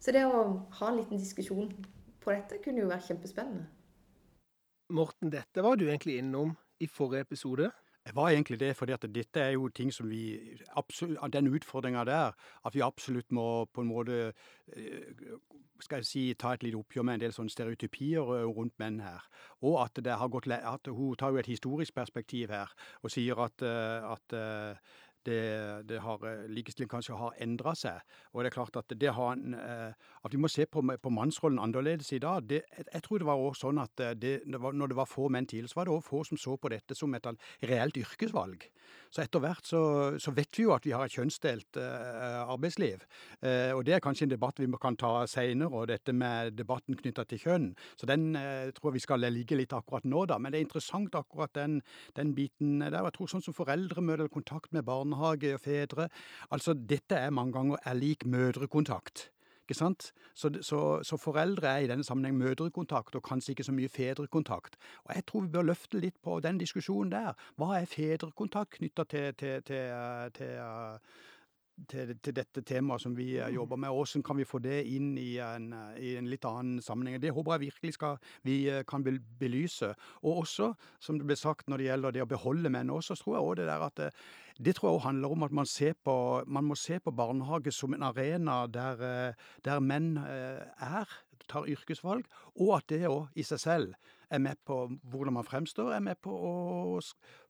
Så 0.00 0.14
det 0.14 0.26
å 0.26 0.44
ha 0.80 0.90
en 0.90 1.00
liten 1.00 1.20
diskusjon 1.20 1.72
på 2.22 2.34
dette 2.34 2.60
kunne 2.64 2.84
jo 2.84 2.90
være 2.90 3.08
kjempespennende. 3.08 3.66
Morten, 4.88 5.30
dette 5.30 5.62
var 5.62 5.76
du 5.76 5.88
egentlig 5.88 6.18
innom 6.18 6.56
i 6.80 6.86
forrige 6.88 7.26
episode. 7.26 7.70
Det 8.08 8.14
var 8.16 8.30
egentlig 8.30 8.56
det, 8.60 8.70
for 8.76 8.88
dette 8.88 9.40
er 9.40 9.50
jo 9.52 9.68
ting 9.68 9.92
som 9.92 10.08
vi 10.08 10.38
Den 11.32 11.54
utfordringa 11.54 12.04
der, 12.04 12.32
at 12.64 12.74
vi 12.74 12.80
absolutt 12.80 13.32
må 13.32 13.64
på 13.64 13.80
en 13.80 13.88
måte 13.88 14.32
skal 15.80 16.00
jeg 16.00 16.06
si, 16.06 16.22
ta 16.34 16.54
et 16.54 16.62
lite 16.62 16.78
oppgjør 16.78 17.04
med 17.06 17.18
en 17.18 17.20
del 17.20 17.34
sånne 17.34 17.52
stereotypier 17.52 18.24
rundt 18.56 18.74
menn 18.78 19.00
her. 19.00 19.22
Og 19.62 19.78
at 19.84 20.00
gått 20.30 20.48
at 20.50 20.88
hun 20.88 21.16
tar 21.16 21.30
jo 21.30 21.36
et 21.36 21.46
historisk 21.46 21.94
perspektiv 21.94 22.50
her 22.50 22.72
og 23.02 23.10
sier 23.10 23.38
at, 23.44 23.62
at 23.62 24.36
det, 25.28 25.88
det 25.88 26.00
har, 26.04 26.24
eh, 26.26 26.46
likestilling 26.52 26.90
kanskje 26.90 27.16
har 27.18 27.36
endra 27.44 27.74
seg. 27.78 28.00
Og 28.32 28.42
det 28.42 28.50
er 28.50 28.56
klart 28.56 28.78
at, 28.80 28.94
det 29.00 29.12
har 29.14 29.36
eh, 29.36 29.92
at 30.24 30.34
vi 30.34 30.40
må 30.40 30.50
se 30.52 30.66
på, 30.66 30.82
på 30.82 31.12
mannsrollen 31.14 31.60
annerledes 31.62 32.12
i 32.16 32.22
dag. 32.22 32.46
Det, 32.48 32.62
jeg 32.78 33.04
tror 33.04 33.22
det 33.22 33.28
var 33.28 33.42
også 33.42 33.68
sånn 33.68 33.82
at 33.82 33.94
det, 33.98 34.14
det 34.20 34.34
når 34.48 34.92
det 34.92 34.98
var 34.98 35.10
få 35.10 35.28
menn 35.32 35.48
tidligere, 35.48 35.72
så 35.72 35.80
var 35.80 35.88
det 35.88 35.96
også 35.96 36.08
få 36.08 36.22
som 36.30 36.40
så 36.40 36.56
på 36.56 36.72
dette 36.72 36.96
som 36.96 37.14
et 37.16 37.28
reelt 37.68 37.98
yrkesvalg. 38.00 38.68
Så 39.12 39.22
etter 39.22 39.40
hvert 39.40 39.64
så, 39.64 39.80
så 40.20 40.32
vet 40.36 40.52
vi 40.56 40.64
jo 40.66 40.74
at 40.74 40.84
vi 40.84 40.92
har 40.96 41.08
et 41.08 41.14
kjønnsdelt 41.14 41.78
arbeidsliv. 41.80 43.04
Og 43.76 43.80
det 43.84 43.94
er 43.96 44.02
kanskje 44.04 44.26
en 44.26 44.32
debatt 44.32 44.60
vi 44.60 44.68
kan 44.80 44.96
ta 45.00 45.12
seinere, 45.28 45.72
og 45.72 45.88
dette 45.88 46.12
med 46.16 46.54
debatten 46.56 46.96
knytta 46.96 47.24
til 47.28 47.40
kjønn. 47.40 47.68
Så 48.00 48.08
den 48.08 48.30
tror 48.76 48.90
jeg 48.90 48.98
vi 48.98 49.04
skal 49.04 49.24
ligge 49.24 49.56
litt 49.56 49.72
akkurat 49.76 50.04
nå, 50.08 50.26
da. 50.28 50.38
Men 50.40 50.52
det 50.52 50.60
er 50.60 50.66
interessant 50.66 51.16
akkurat 51.16 51.54
den, 51.56 51.80
den 52.16 52.34
biten 52.36 52.78
der. 52.84 53.00
Jeg 53.08 53.16
tror 53.16 53.32
sånn 53.32 53.44
som 53.44 53.56
foreldremøte 53.56 54.18
eller 54.18 54.32
kontakt 54.32 54.72
med 54.76 54.84
barnehage 55.18 55.54
og 55.54 55.60
fedre 55.60 56.08
Altså 56.50 56.74
dette 56.74 57.14
er 57.14 57.30
mange 57.30 57.52
ganger 57.52 57.76
er 57.84 57.94
lik 57.94 58.26
mødrekontakt. 58.26 59.30
Ikke 59.68 59.74
sant? 59.74 60.12
Så, 60.34 60.50
så, 60.62 61.02
så, 61.02 61.16
foreldre 61.16 61.68
er 61.68 61.78
i 61.78 61.86
denne 61.86 62.04
sammenheng 62.04 62.38
mødrekontakt, 62.38 63.14
og 63.14 63.22
kanskje 63.22 63.52
ikke 63.52 63.64
så 63.64 63.72
mye 63.72 63.88
fedrekontakt. 63.88 64.76
Og 65.04 65.14
jeg 65.14 65.26
tror 65.26 65.40
vi 65.40 65.48
bør 65.48 65.62
løfte 65.62 66.00
litt 66.00 66.16
på 66.24 66.40
den 66.40 66.58
diskusjonen 66.58 67.12
der. 67.12 67.34
Hva 67.56 67.80
er 67.80 67.84
fedrekontakt 67.84 68.78
knytta 68.78 69.04
til, 69.04 69.34
til, 69.34 69.62
til, 69.62 70.30
til 70.38 70.56
til, 71.90 72.14
til, 72.22 72.34
dette 72.36 72.62
temaet 72.66 73.02
som 73.02 73.14
vi 73.16 73.28
mm. 73.36 73.54
jobber 73.54 73.80
med. 73.80 73.92
Hvordan 73.94 74.24
kan 74.26 74.38
vi 74.40 74.46
få 74.48 74.60
det 74.64 74.80
inn 74.90 75.12
i 75.20 75.38
en, 75.42 75.70
i 75.98 76.14
en, 76.18 76.28
litt 76.30 76.46
annen 76.48 76.82
sammenheng? 76.84 77.20
Det 77.22 77.32
håper 77.34 77.56
jeg 77.56 77.66
virkelig 77.68 77.94
skal, 77.98 78.18
vi 78.46 78.58
eh, 78.72 78.82
kan 78.88 79.04
belyse. 79.04 79.92
Og 80.24 80.42
også, 80.44 80.72
som 81.02 81.20
det 81.20 81.28
ble 81.28 81.38
sagt 81.38 81.68
når 81.68 81.82
det 81.82 81.88
gjelder 81.90 82.16
det 82.16 82.26
å 82.26 82.30
beholde 82.30 82.72
menn 82.74 82.92
også, 82.94 83.16
så 83.18 83.28
tror 83.28 83.38
jeg 83.38 83.46
også 83.46 83.60
det 83.60 83.70
der 83.70 83.86
at 83.88 84.02
det, 84.02 84.10
eh, 84.12 84.44
det 84.58 84.74
tror 84.74 84.88
jeg 84.88 84.96
også 84.96 85.06
handler 85.06 85.32
om 85.36 85.44
at 85.46 85.52
man, 85.54 85.68
på, 86.02 86.16
man, 86.50 86.64
må 86.66 86.74
se 86.74 86.96
på 86.98 87.12
barnehage 87.14 87.70
som 87.70 87.94
en 87.94 88.02
arena 88.02 88.64
der, 88.66 89.02
eh, 89.06 89.50
der 89.62 89.78
menn 89.78 90.16
er, 90.18 91.06
tar 91.46 91.68
yrkesvalg, 91.70 92.26
og 92.58 92.72
at 92.80 92.88
det 92.90 93.06
òg 93.06 93.38
i 93.38 93.46
seg 93.46 93.62
selv 93.62 94.16
er 94.30 94.42
med 94.42 94.60
på 94.66 94.76
hvordan 95.10 95.36
man 95.38 95.46
fremstår, 95.46 95.92
er 95.94 96.04
med 96.04 96.20
på 96.22 96.32
å 96.32 96.52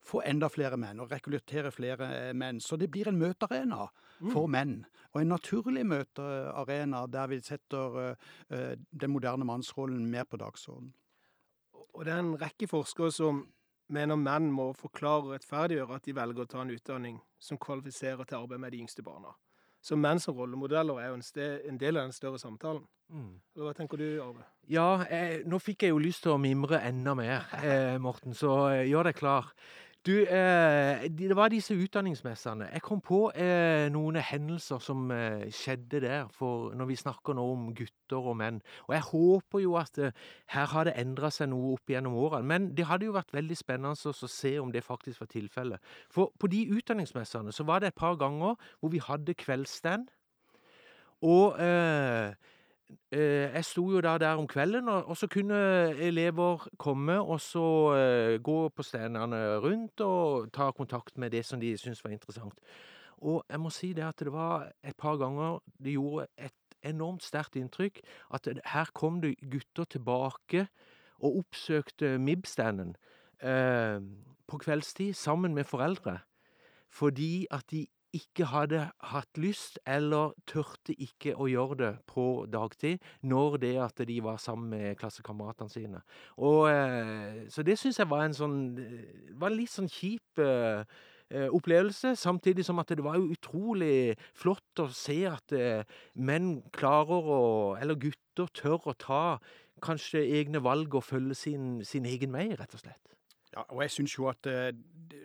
få 0.05 0.23
enda 0.27 0.49
flere 0.53 0.79
menn 0.81 1.01
og 1.03 1.11
rekruttere 1.13 1.73
flere 1.75 2.33
menn. 2.39 2.61
Så 2.61 2.79
det 2.79 2.91
blir 2.93 3.11
en 3.11 3.19
møtearena 3.19 3.89
mm. 3.89 4.31
for 4.33 4.47
menn. 4.51 4.81
Og 5.15 5.23
en 5.23 5.33
naturlig 5.35 5.85
møtearena 5.89 7.05
der 7.11 7.31
vi 7.33 7.41
setter 7.45 7.99
uh, 7.99 8.73
den 8.91 9.15
moderne 9.15 9.49
mannsrollen 9.49 10.07
mer 10.11 10.29
på 10.29 10.41
dagsordenen. 10.41 10.95
Og 11.95 12.05
det 12.07 12.15
er 12.15 12.23
en 12.23 12.37
rekke 12.39 12.69
forskere 12.71 13.11
som 13.15 13.43
mener 13.91 14.21
menn 14.21 14.51
må 14.53 14.71
forklare 14.77 15.25
og 15.25 15.35
rettferdiggjøre 15.35 15.99
at 15.99 16.07
de 16.07 16.15
velger 16.15 16.45
å 16.45 16.51
ta 16.53 16.63
en 16.63 16.75
utdanning 16.75 17.21
som 17.43 17.59
kvalifiserer 17.59 18.29
til 18.29 18.43
arbeid 18.43 18.63
med 18.63 18.75
de 18.75 18.83
yngste 18.85 19.03
barna. 19.03 19.33
Så 19.85 19.97
menn 19.97 20.21
som 20.21 20.37
rollemodeller 20.37 21.01
er 21.01 21.13
jo 21.13 21.19
en, 21.19 21.25
sted, 21.25 21.61
en 21.69 21.79
del 21.81 21.97
av 21.97 22.09
den 22.09 22.17
større 22.17 22.41
samtalen. 22.41 22.83
Mm. 23.09 23.35
Hva 23.57 23.73
tenker 23.77 24.01
du, 24.01 24.07
Arve? 24.21 24.45
Ja, 24.69 25.05
eh, 25.09 25.41
nå 25.49 25.61
fikk 25.63 25.87
jeg 25.87 25.95
jo 25.95 26.01
lyst 26.03 26.27
til 26.27 26.35
å 26.35 26.41
mimre 26.41 26.83
enda 26.85 27.15
mer, 27.17 27.47
eh, 27.63 27.97
Morten, 28.03 28.35
så 28.37 28.57
eh, 28.73 28.87
gjør 28.91 29.09
deg 29.09 29.21
klar. 29.21 29.53
Du, 30.09 30.23
eh, 30.25 31.05
det 31.19 31.37
var 31.37 31.51
disse 31.53 31.75
utdanningsmessene. 31.75 32.71
Jeg 32.73 32.81
kom 32.81 33.01
på 33.05 33.27
eh, 33.37 33.91
noen 33.93 34.17
hendelser 34.25 34.81
som 34.81 35.11
eh, 35.13 35.51
skjedde 35.53 36.01
der, 36.01 36.31
for 36.33 36.73
når 36.73 36.89
vi 36.89 36.97
snakker 36.97 37.37
nå 37.37 37.45
om 37.53 37.67
gutter 37.77 38.31
og 38.31 38.39
menn. 38.41 38.63
Og 38.87 38.95
jeg 38.97 39.05
håper 39.11 39.63
jo 39.67 39.75
at 39.77 40.01
eh, 40.01 40.17
her 40.55 40.71
har 40.73 40.89
det 40.89 40.95
endra 40.97 41.29
seg 41.35 41.51
noe 41.53 41.75
opp 41.75 41.93
gjennom 41.93 42.17
årene. 42.17 42.49
Men 42.49 42.71
det 42.79 42.89
hadde 42.89 43.05
jo 43.05 43.19
vært 43.19 43.37
veldig 43.37 43.59
spennende 43.61 43.93
å 43.93 44.33
se 44.33 44.55
om 44.63 44.73
det 44.73 44.87
faktisk 44.87 45.27
var 45.27 45.33
tilfellet. 45.35 45.93
For 46.09 46.33
på 46.41 46.49
de 46.57 46.65
utdanningsmessene 46.79 47.53
så 47.53 47.69
var 47.69 47.85
det 47.85 47.93
et 47.93 48.01
par 48.01 48.17
ganger 48.17 48.57
hvor 48.81 48.95
vi 48.95 49.05
hadde 49.05 49.37
kveldsstand. 49.37 50.09
Og 51.29 51.61
eh, 51.61 52.33
jeg 53.13 53.65
sto 53.65 53.83
jo 53.91 54.01
da 54.01 54.15
der 54.19 54.41
om 54.41 54.47
kvelden, 54.49 54.89
og 54.89 55.17
så 55.17 55.27
kunne 55.29 55.57
elever 55.97 56.69
komme 56.79 57.21
og 57.21 57.41
så 57.41 57.65
eh, 57.97 58.37
gå 58.41 58.69
på 58.69 58.83
stedene 58.83 59.59
rundt 59.65 60.01
og 60.01 60.53
ta 60.53 60.71
kontakt 60.71 61.19
med 61.19 61.31
det 61.31 61.45
som 61.45 61.61
de 61.61 61.77
syntes 61.77 62.05
var 62.05 62.11
interessant. 62.11 62.55
Og 63.19 63.45
jeg 63.51 63.61
må 63.61 63.71
si 63.71 63.93
det 63.93 64.05
at 64.07 64.21
det 64.21 64.33
var 64.33 64.71
et 64.85 64.97
par 64.97 65.17
ganger 65.17 65.59
det 65.85 65.97
gjorde 65.97 66.27
et 66.39 66.55
enormt 66.87 67.25
sterkt 67.27 67.57
inntrykk 67.59 68.01
at 68.35 68.49
her 68.73 68.91
kom 68.95 69.21
det 69.21 69.35
gutter 69.51 69.85
tilbake 69.85 70.69
og 71.19 71.41
oppsøkte 71.43 72.19
MIB-standen 72.19 72.95
eh, 73.43 73.99
på 74.47 74.59
kveldstid 74.59 75.13
sammen 75.13 75.55
med 75.55 75.65
foreldre. 75.65 76.19
Fordi 76.91 77.47
at 77.51 77.65
de 77.71 77.87
ikke 78.17 78.47
hadde 78.49 78.87
hatt 79.11 79.39
lyst, 79.41 79.79
eller 79.87 80.33
tørte 80.49 80.95
ikke 80.97 81.35
å 81.37 81.49
gjøre 81.51 81.77
det 81.81 81.91
på 82.09 82.47
dagtid, 82.51 83.03
når 83.23 83.59
det 83.65 83.75
at 83.85 84.01
de 84.09 84.17
var 84.25 84.41
sammen 84.41 84.73
med 84.73 84.97
klassekameratene 85.01 85.73
sine. 85.73 86.01
Og, 86.37 86.71
eh, 86.71 87.45
så 87.53 87.63
det 87.63 87.79
syns 87.79 87.99
jeg 88.01 88.09
var 88.09 88.25
en 88.25 88.37
sånn 88.37 88.59
eh, 88.81 89.33
var 89.37 89.53
litt 89.53 89.73
sånn 89.73 89.91
kjip 89.93 90.41
eh, 90.41 90.85
opplevelse, 91.29 92.15
samtidig 92.17 92.65
som 92.65 92.79
at 92.81 92.89
det 92.97 93.05
var 93.05 93.19
jo 93.19 93.29
utrolig 93.35 94.17
flott 94.33 94.81
å 94.81 94.87
se 94.89 95.19
at 95.29 95.53
menn 96.17 96.63
klarer 96.73 97.29
å, 97.29 97.43
eller 97.77 98.01
gutter 98.01 98.49
tør 98.57 98.89
å 98.89 98.95
ta 98.97 99.25
kanskje 99.85 100.25
egne 100.25 100.63
valg 100.65 100.97
og 100.97 101.05
følge 101.05 101.37
sin, 101.37 101.67
sin 101.85 102.09
egen 102.09 102.33
vei, 102.33 102.49
rett 102.57 102.73
og 102.73 102.81
slett. 102.81 103.13
Ja, 103.53 103.67
og 103.69 103.83
jeg 103.85 103.93
syns 103.93 104.17
jo 104.17 104.31
at 104.33 104.49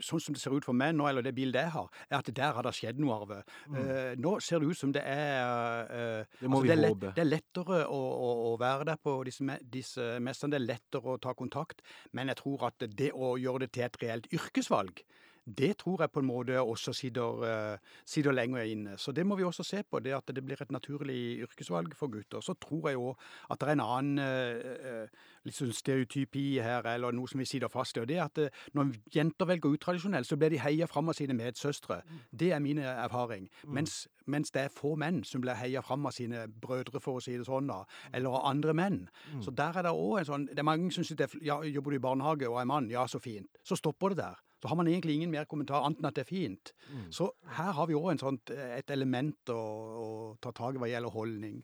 sånn 0.03 0.21
som 0.23 0.35
det 0.35 0.41
ser 0.41 0.55
ut 0.55 0.65
for 0.67 0.77
meg 0.77 0.93
nå, 0.97 1.07
eller 1.09 1.25
det 1.25 1.33
bildet 1.37 1.67
jeg 1.67 1.73
har, 1.75 1.89
er 2.09 2.17
at 2.19 2.31
der 2.35 2.55
har 2.57 2.67
det 2.67 2.73
skjedd 2.77 3.01
noe, 3.01 3.17
Arve. 3.17 3.39
Mm. 3.67 3.77
Uh, 3.77 4.11
nå 4.23 4.35
ser 4.43 4.63
det 4.63 4.71
ut 4.71 4.79
som 4.79 4.93
det 4.95 5.03
er 5.07 5.89
uh, 5.89 6.37
Det 6.39 6.51
må 6.51 6.61
altså, 6.61 6.63
vi 6.63 6.71
det 6.71 6.77
er 6.77 6.93
håpe. 6.95 7.13
det 7.17 7.23
er 7.25 7.29
lettere 7.29 7.81
å, 7.87 7.99
å, 7.99 8.29
å, 8.51 8.53
være 8.61 8.89
der 8.91 9.01
på 9.01 9.17
disse, 9.27 9.59
disse 9.73 10.07
mesterne. 10.23 10.55
Det 10.55 10.61
er 10.61 10.67
lettere 10.67 11.15
å 11.15 11.19
ta 11.21 11.35
kontakt. 11.37 11.83
Men 12.13 12.31
jeg 12.31 12.41
tror 12.43 12.69
at 12.69 12.87
det 12.87 13.11
å 13.13 13.35
gjøre 13.41 13.65
det 13.65 13.73
til 13.77 13.87
et 13.87 13.99
reelt 14.03 14.31
yrkesvalg, 14.33 15.03
det 15.45 15.73
tror 15.81 16.01
jeg 16.01 16.11
på 16.11 16.23
en 16.23 16.29
måte 16.29 16.61
også 16.61 16.93
sitter, 16.93 17.43
uh, 17.43 17.77
sitter, 18.05 18.31
lenger 18.31 18.63
inne. 18.63 18.97
Så 18.97 19.11
det 19.11 19.25
må 19.27 19.35
vi 19.35 19.43
også 19.43 19.63
se 19.63 19.83
på, 19.83 19.99
det 19.99 20.15
at 20.15 20.31
det 20.35 20.45
blir 20.45 20.61
et 20.61 20.71
naturlig 20.71 21.39
yrkesvalg 21.43 21.95
for 21.95 22.07
gutter. 22.07 22.41
Så 22.41 22.53
tror 22.53 22.89
jeg 22.89 22.97
òg 22.97 23.17
at 23.51 23.59
det 23.59 23.69
er 23.69 23.77
en 23.77 23.85
annen 23.85 25.09
liksom 25.43 25.71
stereotypi 25.71 26.59
her, 26.63 26.85
eller 26.87 27.11
noe 27.11 27.27
som 27.27 27.41
vi 27.41 27.47
sitter 27.47 27.71
fast 27.71 27.97
i. 27.97 27.99
og 27.99 28.07
det 28.07 28.17
er 28.17 28.23
at 28.23 28.39
Når 28.73 28.93
jenter 29.15 29.45
velger 29.45 29.69
utradisjonelt, 29.69 30.27
så 30.27 30.37
blir 30.37 30.49
de 30.49 30.59
heia 30.59 30.87
fram 30.87 31.09
av 31.09 31.13
sine 31.13 31.33
medsøstre. 31.33 32.01
Mm. 32.05 32.19
Det 32.39 32.51
er 32.51 32.59
min 32.59 32.77
erfaring. 32.77 33.49
Mm. 33.63 33.73
Mens, 33.73 34.07
mens, 34.25 34.51
det 34.51 34.61
er 34.61 34.69
få 34.69 34.95
menn 34.95 35.23
som 35.23 35.41
blir 35.41 35.59
heia 35.59 35.81
fram 35.81 36.05
av 36.05 36.11
sine 36.11 36.47
brødre, 36.47 36.99
for 36.99 37.19
å 37.19 37.23
si 37.23 37.37
det 37.37 37.47
sånn, 37.47 37.67
da, 37.67 37.83
eller 38.13 38.29
av 38.29 38.47
andre 38.53 38.73
menn. 38.73 39.09
Mm. 39.33 39.43
Så 39.43 39.51
der 39.51 39.77
er 39.77 39.87
det 39.87 39.91
òg 39.91 40.19
en 40.19 40.25
sånn 40.25 40.45
Det 40.45 40.59
er 40.59 40.63
mange 40.63 40.91
som 40.91 41.03
syns 41.03 41.37
ja, 41.41 41.61
jobber 41.63 41.91
du 41.91 41.95
i 41.95 41.99
barnehage 42.03 42.49
og 42.49 42.59
er 42.61 42.65
mann, 42.69 42.89
ja, 42.91 43.07
så 43.07 43.19
fint. 43.19 43.49
Så 43.63 43.75
stopper 43.75 44.13
det 44.13 44.23
der. 44.23 44.41
Så 44.63 44.69
har 44.71 44.79
man 44.79 44.87
egentlig 44.87 45.17
ingen 45.17 45.33
mer 45.33 45.43
kommentar 45.51 45.83
annet 45.83 45.99
enn 45.99 46.07
at 46.07 46.15
det 46.15 46.23
er 46.23 46.29
fint. 46.29 46.71
Mm. 46.87 47.09
Så 47.11 47.27
her 47.57 47.73
har 47.75 47.89
vi 47.89 47.97
òg 47.99 48.13
et 48.55 48.95
element 48.95 49.51
å, 49.51 49.59
å 49.59 50.07
ta 50.39 50.55
tak 50.55 50.77
i 50.77 50.79
hva 50.79 50.87
gjelder 50.87 51.11
holdning. 51.11 51.59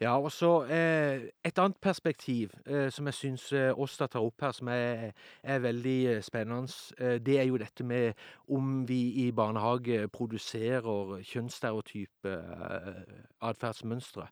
Ja, 0.00 0.18
og 0.20 0.28
så 0.32 0.66
eh, 0.68 1.22
et 1.44 1.58
annet 1.58 1.78
perspektiv 1.80 2.52
eh, 2.68 2.90
som 2.92 3.06
jeg 3.08 3.16
syns 3.16 3.46
eh, 3.56 3.70
Åsta 3.72 4.04
tar 4.12 4.26
opp 4.26 4.42
her, 4.44 4.52
som 4.52 4.68
er, 4.68 5.14
er 5.40 5.62
veldig 5.64 5.94
eh, 6.10 6.20
spennende, 6.24 6.68
eh, 7.00 7.16
det 7.16 7.38
er 7.40 7.46
jo 7.48 7.56
dette 7.56 7.84
med 7.84 8.12
om 8.52 8.82
vi 8.88 9.24
i 9.24 9.30
barnehage 9.32 10.04
produserer 10.12 11.22
kjønnsstereotype 11.24 12.28
eh, 12.28 13.00
atferdsmønstre. 13.40 14.28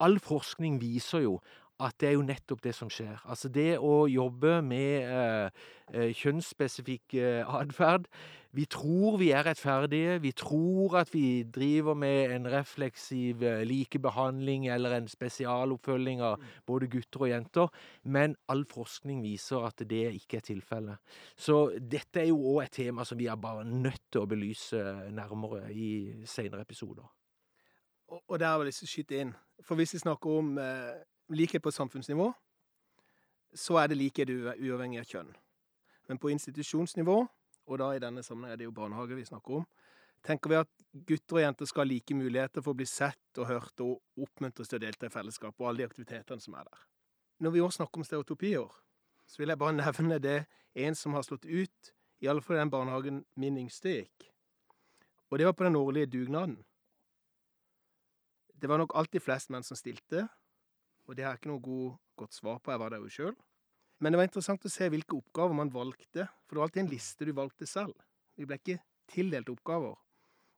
all 0.00 0.18
forskning 0.18 0.80
viser 0.80 1.20
jo 1.26 1.40
at 1.82 1.96
det 1.98 2.08
er 2.08 2.14
jo 2.14 2.22
nettopp 2.22 2.62
det 2.62 2.74
som 2.76 2.90
skjer. 2.92 3.18
Altså 3.26 3.50
det 3.50 3.80
å 3.82 4.06
jobbe 4.06 4.60
med 4.62 5.10
eh, 5.10 5.62
eh 5.90 6.10
kjønnsspesifikk 6.14 7.14
eh, 7.18 7.54
atferd. 7.60 8.06
Vi 8.54 8.68
tror 8.70 9.16
vi 9.18 9.32
er 9.34 9.42
rettferdige, 9.42 10.20
vi 10.22 10.30
tror 10.30 10.94
at 11.00 11.08
vi 11.10 11.42
driver 11.42 11.96
med 11.98 12.30
en 12.30 12.46
refleksiv 12.46 13.42
eh, 13.42 13.64
likebehandling 13.66 14.68
eller 14.70 14.94
en 14.94 15.08
spesialoppfølging 15.10 16.22
av 16.22 16.38
mm. 16.38 16.44
både 16.66 16.88
gutter 16.92 17.24
og 17.26 17.32
jenter, 17.32 17.72
men 18.04 18.36
all 18.48 18.62
forskning 18.70 19.24
viser 19.24 19.66
at 19.66 19.82
det 19.90 20.04
ikke 20.14 20.38
er 20.38 20.46
tilfellet. 20.46 21.16
Så 21.36 21.72
dette 21.80 22.22
er 22.22 22.30
jo 22.30 22.38
òg 22.54 22.68
et 22.68 22.76
tema 22.78 23.04
som 23.04 23.18
vi 23.18 23.26
er 23.26 23.40
bare 23.40 23.64
nødt 23.66 24.12
til 24.12 24.22
å 24.22 24.30
belyse 24.30 24.84
nærmere 25.10 25.72
i 25.72 26.22
senere 26.24 26.62
episoder. 26.62 27.10
Og 28.28 28.38
der 28.38 28.54
vil 28.60 28.70
jeg 28.70 28.86
skyte 28.86 29.18
inn, 29.18 29.34
for 29.64 29.74
hvis 29.74 29.96
vi 29.96 30.04
snakker 30.04 30.38
om 30.38 30.54
eh 30.62 31.02
likhet 31.32 31.62
på 31.62 31.72
samfunnsnivå, 31.72 32.32
så 33.54 33.78
er 33.80 33.88
det 33.88 33.98
likhet 33.98 34.30
uavhengig 34.30 35.00
av 35.00 35.08
kjønn. 35.08 35.32
Men 36.08 36.20
på 36.20 36.30
institusjonsnivå, 36.34 37.16
og 37.64 37.80
da 37.80 37.92
i 37.94 38.02
denne 38.02 38.22
sammenheng 38.26 38.52
er 38.52 38.60
det 38.60 38.68
jo 38.68 38.74
barnehage 38.76 39.16
vi 39.16 39.24
snakker 39.24 39.60
om, 39.60 39.66
tenker 40.24 40.52
vi 40.52 40.58
at 40.58 40.70
gutter 41.06 41.38
og 41.38 41.44
jenter 41.44 41.68
skal 41.68 41.84
ha 41.84 41.88
like 41.88 42.16
muligheter 42.16 42.64
for 42.64 42.74
å 42.74 42.78
bli 42.78 42.86
sett 42.88 43.40
og 43.40 43.48
hørt 43.48 43.84
og 43.84 44.24
oppmuntres 44.24 44.70
til 44.70 44.80
å 44.80 44.84
delta 44.84 45.08
i 45.08 45.12
fellesskap 45.12 45.56
og 45.60 45.68
alle 45.68 45.82
de 45.82 45.88
aktivitetene 45.88 46.44
som 46.44 46.56
er 46.58 46.68
der. 46.68 46.84
Når 47.44 47.54
vi 47.54 47.64
også 47.64 47.82
snakker 47.82 48.00
om 48.00 48.08
stereotypier, 48.08 48.76
så 49.26 49.40
vil 49.40 49.52
jeg 49.52 49.60
bare 49.60 49.78
nevne 49.82 50.20
det 50.20 50.38
en 50.74 50.98
som 50.98 51.16
har 51.16 51.26
slått 51.26 51.46
ut 51.46 51.92
i 52.24 52.28
alle 52.30 52.44
fall 52.44 52.56
i 52.58 52.62
den 52.62 52.72
barnehagen 52.72 53.24
min 53.40 53.58
yngste 53.64 53.98
gikk. 53.98 54.30
Og 55.30 55.40
det 55.40 55.48
var 55.48 55.56
på 55.56 55.66
den 55.66 55.76
årlige 55.76 56.12
dugnaden. 56.12 56.60
Det 58.54 58.68
var 58.70 58.80
nok 58.80 58.94
alltid 58.96 59.20
flest 59.20 59.50
menn 59.52 59.64
som 59.66 59.76
stilte, 59.76 60.28
og 61.04 61.16
det 61.16 61.24
har 61.24 61.34
jeg 61.34 61.42
ikke 61.42 61.52
noe 61.52 61.64
god, 61.64 61.98
godt 62.16 62.36
svar 62.36 62.58
på, 62.62 62.72
jeg 62.72 62.80
var 62.80 62.94
der 62.94 63.04
jo 63.04 63.12
sjøl. 63.12 63.36
Men 64.00 64.12
det 64.12 64.18
var 64.20 64.28
interessant 64.28 64.64
å 64.66 64.72
se 64.72 64.88
hvilke 64.90 65.16
oppgaver 65.16 65.56
man 65.56 65.72
valgte, 65.72 66.26
for 66.44 66.56
det 66.56 66.60
var 66.60 66.68
alltid 66.68 66.82
en 66.84 66.92
liste 66.92 67.28
du 67.28 67.32
valgte 67.36 67.68
selv. 67.68 67.94
Vi 68.36 68.48
ble 68.48 68.58
ikke 68.58 68.80
tildelt 69.12 69.50
oppgaver. 69.52 69.94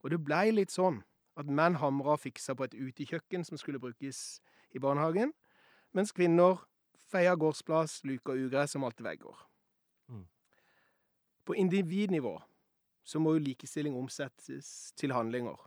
Og 0.03 0.12
det 0.12 0.23
blei 0.23 0.49
litt 0.55 0.73
sånn 0.75 1.03
at 1.37 1.50
menn 1.50 1.76
hamra 1.83 2.15
og 2.17 2.23
fiksa 2.23 2.57
på 2.57 2.67
et 2.67 2.76
utekjøkken 2.79 3.45
som 3.45 3.61
skulle 3.61 3.83
brukes 3.83 4.41
i 4.73 4.81
barnehagen, 4.83 5.35
mens 5.97 6.15
kvinner 6.17 6.62
feia 7.11 7.37
gårdsplass, 7.38 8.00
luka 8.09 8.35
ugress 8.35 8.76
og 8.79 8.87
malte 8.87 9.05
vegger. 9.05 9.47
Mm. 10.09 10.25
På 11.47 11.57
individnivå 11.59 12.38
så 13.07 13.21
må 13.23 13.37
jo 13.37 13.45
likestilling 13.45 13.95
omsettes 13.99 14.93
til 14.99 15.15
handlinger. 15.15 15.59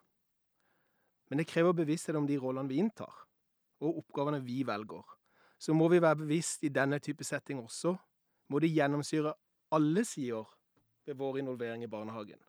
Men 1.30 1.40
det 1.40 1.48
krever 1.48 1.78
bevissthet 1.78 2.18
om 2.18 2.28
de 2.28 2.40
rollene 2.42 2.72
vi 2.72 2.82
inntar, 2.82 3.14
og 3.80 4.04
oppgavene 4.04 4.42
vi 4.44 4.62
velger. 4.68 5.06
Så 5.60 5.74
må 5.76 5.90
vi 5.92 6.02
være 6.02 6.24
bevisst 6.24 6.64
i 6.64 6.72
denne 6.72 7.00
type 7.04 7.24
setting 7.24 7.60
også. 7.60 7.96
Må 8.50 8.60
det 8.60 8.72
gjennomsyre 8.74 9.34
alle 9.76 10.06
sider 10.06 10.48
ved 11.06 11.18
vår 11.20 11.42
involvering 11.42 11.84
i 11.84 11.92
barnehagen. 11.92 12.40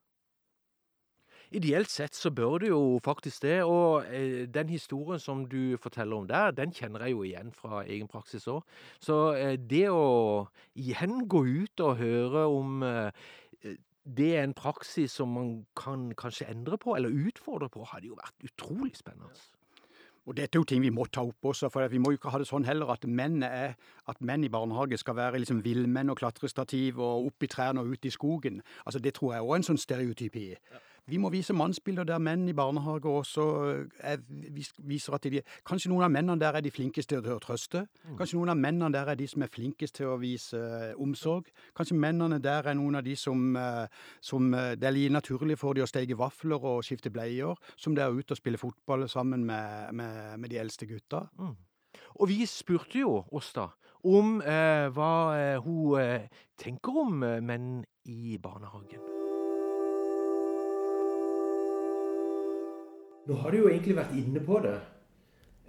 Ideelt 1.51 1.91
sett 1.91 2.15
så 2.15 2.31
bør 2.31 2.61
det 2.63 2.69
jo 2.71 3.01
faktisk 3.03 3.43
det, 3.43 3.57
og 3.67 4.07
eh, 4.07 4.47
den 4.47 4.69
historien 4.71 5.19
som 5.19 5.43
du 5.51 5.77
forteller 5.83 6.17
om 6.17 6.29
der, 6.31 6.53
den 6.55 6.71
kjenner 6.71 7.03
jeg 7.03 7.17
jo 7.17 7.25
igjen 7.27 7.51
fra 7.53 7.83
egen 7.83 8.07
praksis 8.09 8.47
òg. 8.47 8.63
Så 9.03 9.17
eh, 9.35 9.57
det 9.59 9.89
å 9.91 10.47
igjen 10.79 11.25
gå 11.27 11.43
ut 11.43 11.83
og 11.83 11.99
høre 11.99 12.45
om 12.47 12.85
eh, 12.87 13.11
det 14.07 14.29
er 14.37 14.47
en 14.47 14.55
praksis 14.55 15.19
som 15.19 15.35
man 15.35 15.51
kan 15.77 16.13
kanskje 16.15 16.47
endre 16.53 16.79
på, 16.79 16.95
eller 16.95 17.11
utfordre 17.11 17.69
på, 17.69 17.83
hadde 17.83 18.13
jo 18.13 18.21
vært 18.21 18.47
utrolig 18.47 18.95
spennende. 18.95 19.35
Og 20.29 20.37
dette 20.37 20.57
er 20.57 20.61
jo 20.61 20.69
ting 20.69 20.83
vi 20.85 20.93
må 20.93 21.07
ta 21.09 21.23
opp 21.25 21.49
også, 21.53 21.71
for 21.73 21.89
vi 21.89 21.99
må 21.99 22.13
jo 22.13 22.21
ikke 22.21 22.33
ha 22.35 22.41
det 22.43 22.49
sånn 22.51 22.67
heller 22.69 22.93
at 22.93 23.07
menn, 23.09 23.41
er, 23.47 23.75
at 24.11 24.21
menn 24.21 24.45
i 24.45 24.53
barnehage 24.53 24.99
skal 25.01 25.17
være 25.17 25.41
liksom 25.41 25.63
villmenn 25.65 26.13
og 26.13 26.21
klatrestativ 26.21 27.01
og 27.01 27.31
opp 27.31 27.47
i 27.47 27.51
trærne 27.51 27.83
og 27.83 27.95
ut 27.95 28.05
i 28.07 28.13
skogen. 28.13 28.61
Altså 28.85 29.01
Det 29.01 29.15
tror 29.17 29.35
jeg 29.35 29.47
òg 29.47 29.55
er 29.55 29.63
en 29.63 29.69
sånn 29.71 29.81
stereotypi. 29.81 30.47
Ja. 30.53 30.83
Vi 31.11 31.19
må 31.19 31.31
vise 31.33 31.55
mannsbilder 31.57 32.07
der 32.07 32.21
menn 32.23 32.47
i 32.49 32.55
barnehage 32.55 33.11
også 33.11 33.45
er, 33.99 34.21
viser 34.87 35.17
at 35.17 35.27
de 35.27 35.41
Kanskje 35.67 35.91
noen 35.91 36.07
av 36.07 36.13
mennene 36.13 36.39
der 36.39 36.59
er 36.59 36.65
de 36.65 36.71
flinkeste 36.71 37.19
til 37.19 37.35
å 37.35 37.41
trøste. 37.43 37.83
Mm. 38.05 38.17
Kanskje 38.21 38.39
noen 38.39 38.53
av 38.53 38.61
mennene 38.61 38.93
der 38.95 39.11
er 39.11 39.19
de 39.19 39.27
som 39.31 39.43
er 39.43 39.51
flinkest 39.53 39.99
til 39.99 40.13
å 40.13 40.19
vise 40.21 40.59
uh, 40.59 40.93
omsorg. 41.03 41.51
Kanskje 41.77 41.99
mennene 41.99 42.39
der 42.43 42.71
er 42.71 42.79
noen 42.79 43.01
av 43.01 43.07
de 43.07 43.17
som, 43.19 43.57
uh, 43.57 43.87
som 44.23 44.51
Det 44.51 44.87
er 44.87 44.95
like 44.95 45.13
naturlig 45.15 45.59
for 45.59 45.75
de 45.75 45.85
å 45.85 45.89
steke 45.91 46.19
vafler 46.19 46.63
og 46.63 46.85
skifte 46.87 47.11
bleier, 47.11 47.59
som 47.77 47.95
det 47.95 48.05
er 48.05 48.13
å 48.13 48.19
ut 48.19 48.31
og 48.31 48.39
spille 48.39 48.61
fotball 48.61 49.09
sammen 49.09 49.45
med, 49.47 49.95
med, 49.95 50.39
med 50.39 50.51
de 50.51 50.61
eldste 50.63 50.87
gutta. 50.91 51.27
Mm. 51.39 51.55
Og 52.21 52.31
vi 52.31 52.45
spurte 52.47 53.03
jo 53.03 53.21
oss 53.31 53.53
da 53.57 53.71
om 54.01 54.39
hva 54.41 55.13
hun 55.61 56.29
tenker 56.57 57.01
om 57.05 57.21
menn 57.21 57.73
i 58.09 58.39
barnehagen. 58.41 59.20
Nå 63.31 63.37
har 63.39 63.53
du 63.55 63.61
jo 63.61 63.69
egentlig 63.71 63.95
vært 63.95 64.15
inne 64.19 64.41
på 64.43 64.57
det. 64.65 64.75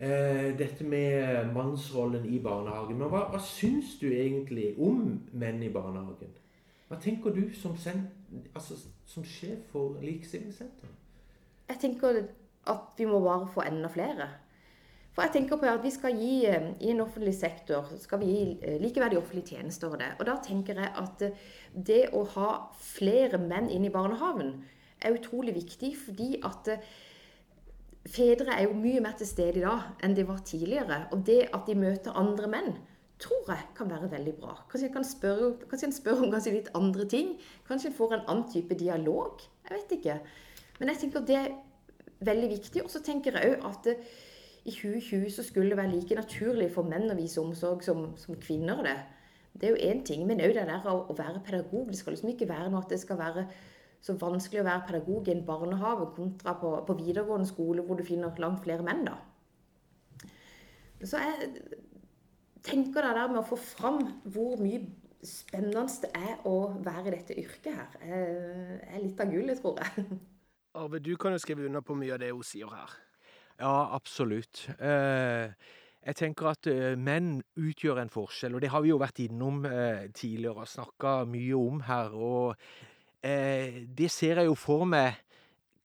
Eh, 0.01 0.47
dette 0.57 0.81
med 0.81 1.51
mannsrollen 1.53 2.23
i 2.25 2.39
barnehagen. 2.41 2.97
Men 2.97 3.09
hva, 3.11 3.27
hva 3.29 3.41
syns 3.45 3.99
du 4.01 4.07
egentlig 4.09 4.71
om 4.81 5.03
menn 5.37 5.59
i 5.61 5.69
barnehagen? 5.69 6.31
Hva 6.89 6.97
tenker 7.03 7.35
du 7.35 7.43
som, 7.53 7.75
altså, 8.55 8.79
som 9.05 9.25
sjef 9.29 9.67
for 9.69 9.99
Likestillingssenteret? 10.01 10.95
Jeg 11.69 11.77
tenker 11.83 12.17
at 12.71 12.97
vi 12.97 13.05
må 13.05 13.19
bare 13.21 13.45
få 13.53 13.61
enda 13.67 13.91
flere. 13.93 14.27
For 15.13 15.27
jeg 15.27 15.35
tenker 15.35 15.61
på 15.61 15.69
at 15.69 15.85
vi 15.85 15.93
skal 15.93 16.17
gi 16.17 16.33
eh, 16.49 16.67
i 16.81 16.89
en 16.95 17.05
offentlig 17.05 17.35
sektor 17.37 17.93
skal 18.01 18.23
vi 18.23 18.31
gi 18.31 18.41
eh, 18.57 18.81
likeverdige 18.81 19.21
offentlige 19.21 19.53
tjenester. 19.53 19.93
Og, 19.93 20.01
det. 20.01 20.09
og 20.17 20.25
da 20.31 20.39
tenker 20.41 20.81
jeg 20.81 20.95
at 21.05 21.27
det 21.91 22.01
å 22.17 22.25
ha 22.39 22.49
flere 22.81 23.37
menn 23.45 23.69
inn 23.69 23.85
i 23.85 23.93
barnehagen 23.93 24.63
er 24.97 25.13
utrolig 25.13 25.53
viktig. 25.61 25.93
fordi 26.07 26.33
at 26.41 26.73
fedre 28.09 28.55
er 28.55 28.65
jo 28.65 28.77
mye 28.77 29.01
mer 29.03 29.17
til 29.17 29.29
stede 29.29 29.61
i 29.61 29.65
dag 29.65 29.91
enn 30.03 30.15
de 30.17 30.25
var 30.27 30.41
tidligere. 30.45 31.03
Og 31.11 31.25
det 31.27 31.43
at 31.53 31.67
de 31.67 31.75
møter 31.77 32.17
andre 32.17 32.49
menn, 32.49 32.73
tror 33.21 33.51
jeg 33.53 33.67
kan 33.77 33.89
være 33.89 34.11
veldig 34.11 34.33
bra. 34.39 34.55
Kanskje 34.69 34.87
en 34.87 34.95
kan 34.95 35.05
spørre, 35.05 35.51
kanskje 35.69 35.91
spør 35.93 36.23
om 36.25 36.31
kanskje 36.33 36.55
litt 36.55 36.71
andre 36.77 37.05
ting. 37.05 37.35
Kanskje 37.67 37.91
en 37.91 37.97
får 37.97 38.15
en 38.17 38.25
annen 38.27 38.47
type 38.49 38.77
dialog. 38.79 39.43
Jeg 39.69 39.77
vet 39.77 39.95
ikke. 39.99 40.17
Men 40.79 40.89
jeg 40.89 41.03
tenker 41.03 41.25
det 41.27 41.37
er 41.37 41.51
veldig 42.25 42.49
viktig. 42.49 42.83
Og 42.83 42.89
så 42.89 43.03
tenker 43.05 43.37
jeg 43.37 43.55
òg 43.55 43.65
at 43.69 43.89
det, 43.89 43.97
i 44.65 44.71
2020 44.71 45.29
så 45.33 45.43
skulle 45.43 45.73
det 45.73 45.77
være 45.77 45.95
like 45.95 46.15
naturlig 46.15 46.67
for 46.73 46.85
menn 46.85 47.09
å 47.09 47.17
vise 47.17 47.41
omsorg 47.41 47.81
som, 47.85 48.11
som 48.17 48.37
kvinner 48.41 48.83
det. 48.85 48.97
Det 49.53 49.67
er 49.67 49.73
jo 49.73 49.89
én 49.89 50.03
ting, 50.05 50.25
men 50.27 50.41
òg 50.41 50.53
det 50.55 50.67
der 50.69 50.85
å, 50.87 50.99
å 51.09 51.15
være 51.17 51.41
pedagog. 51.45 51.89
Det 51.89 51.97
skal 51.99 52.15
liksom 52.15 52.29
ikke 52.33 52.49
være 52.49 52.69
noe 52.69 52.83
at 52.83 52.93
det 52.93 53.01
skal 53.01 53.19
være 53.19 53.47
så 54.01 54.15
vanskelig 54.17 54.63
å 54.63 54.65
være 54.65 54.85
pedagog 54.87 55.29
i 55.29 55.35
en 55.35 55.43
barnehage 55.45 56.07
kontra 56.15 56.55
på, 56.57 56.73
på, 56.87 56.97
videregående 56.97 57.49
skole, 57.49 57.83
hvor 57.85 57.99
du 57.99 58.05
finner 58.05 58.41
langt 58.41 58.63
flere 58.65 58.85
menn, 58.85 59.05
da. 59.05 59.17
Så 61.05 61.21
jeg 61.21 61.51
tenker 62.65 63.05
det 63.05 63.13
der 63.17 63.29
med 63.29 63.41
å 63.41 63.45
få 63.45 63.57
fram 63.57 64.01
hvor 64.33 64.57
mye 64.61 64.83
spennende 65.25 65.85
det 66.01 66.09
er 66.17 66.41
å 66.49 66.55
være 66.81 67.11
i 67.11 67.13
dette 67.13 67.37
yrket 67.37 67.77
her, 67.77 67.95
er 68.01 69.01
litt 69.01 69.21
av 69.21 69.29
gullet, 69.29 69.61
tror 69.61 69.81
jeg. 69.81 70.19
Arve, 70.81 71.01
du 71.03 71.13
kan 71.19 71.35
jo 71.35 71.41
skrive 71.41 71.67
under 71.67 71.83
på 71.85 71.97
mye 71.99 72.15
av 72.15 72.21
det 72.23 72.31
hun 72.31 72.45
sier 72.47 72.69
her. 72.73 72.93
Ja, 73.61 73.91
absolutt. 73.93 74.63
Eh, 74.81 75.51
jeg 76.01 76.17
tenker 76.17 76.47
at 76.49 76.65
uh, 76.71 76.95
menn 76.97 77.35
utgjør 77.59 77.99
en 78.01 78.09
forskjell, 78.09 78.55
og 78.57 78.63
det 78.63 78.71
har 78.73 78.81
vi 78.81 78.89
jo 78.89 78.97
vært 78.97 79.19
innom 79.21 79.59
tidligere 80.17 80.63
og 80.63 80.71
snakka 80.71 81.11
mye 81.29 81.59
om 81.59 81.83
her. 81.85 82.15
Og 82.17 82.55
Eh, 82.55 82.90
det 83.21 84.09
ser 84.09 84.39
jeg 84.41 84.47
jo 84.49 84.55
for 84.57 84.87
meg 84.89 85.19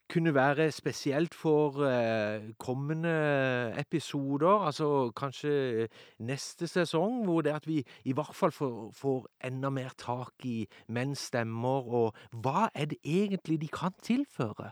kunne 0.09 0.35
være 0.35 0.71
spesielt 0.73 1.35
for 1.35 1.83
eh, 1.87 2.53
kommende 2.59 3.75
episoder, 3.79 4.67
altså 4.67 5.11
kanskje 5.17 5.89
neste 6.19 6.67
sesong, 6.67 7.25
hvor 7.25 7.41
det 7.41 7.55
at 7.55 7.67
vi 7.67 7.83
i 8.05 8.13
hvert 8.13 8.35
fall 8.35 8.53
får, 8.53 8.91
får 8.95 9.27
enda 9.45 9.71
mer 9.71 9.91
tak 9.99 10.45
i 10.45 10.67
menns 10.89 11.27
stemmer, 11.31 11.89
og 11.91 12.15
hva 12.31 12.69
er 12.75 12.85
det 12.85 12.99
egentlig 13.05 13.61
de 13.61 13.69
kan 13.69 13.95
tilføre? 14.03 14.71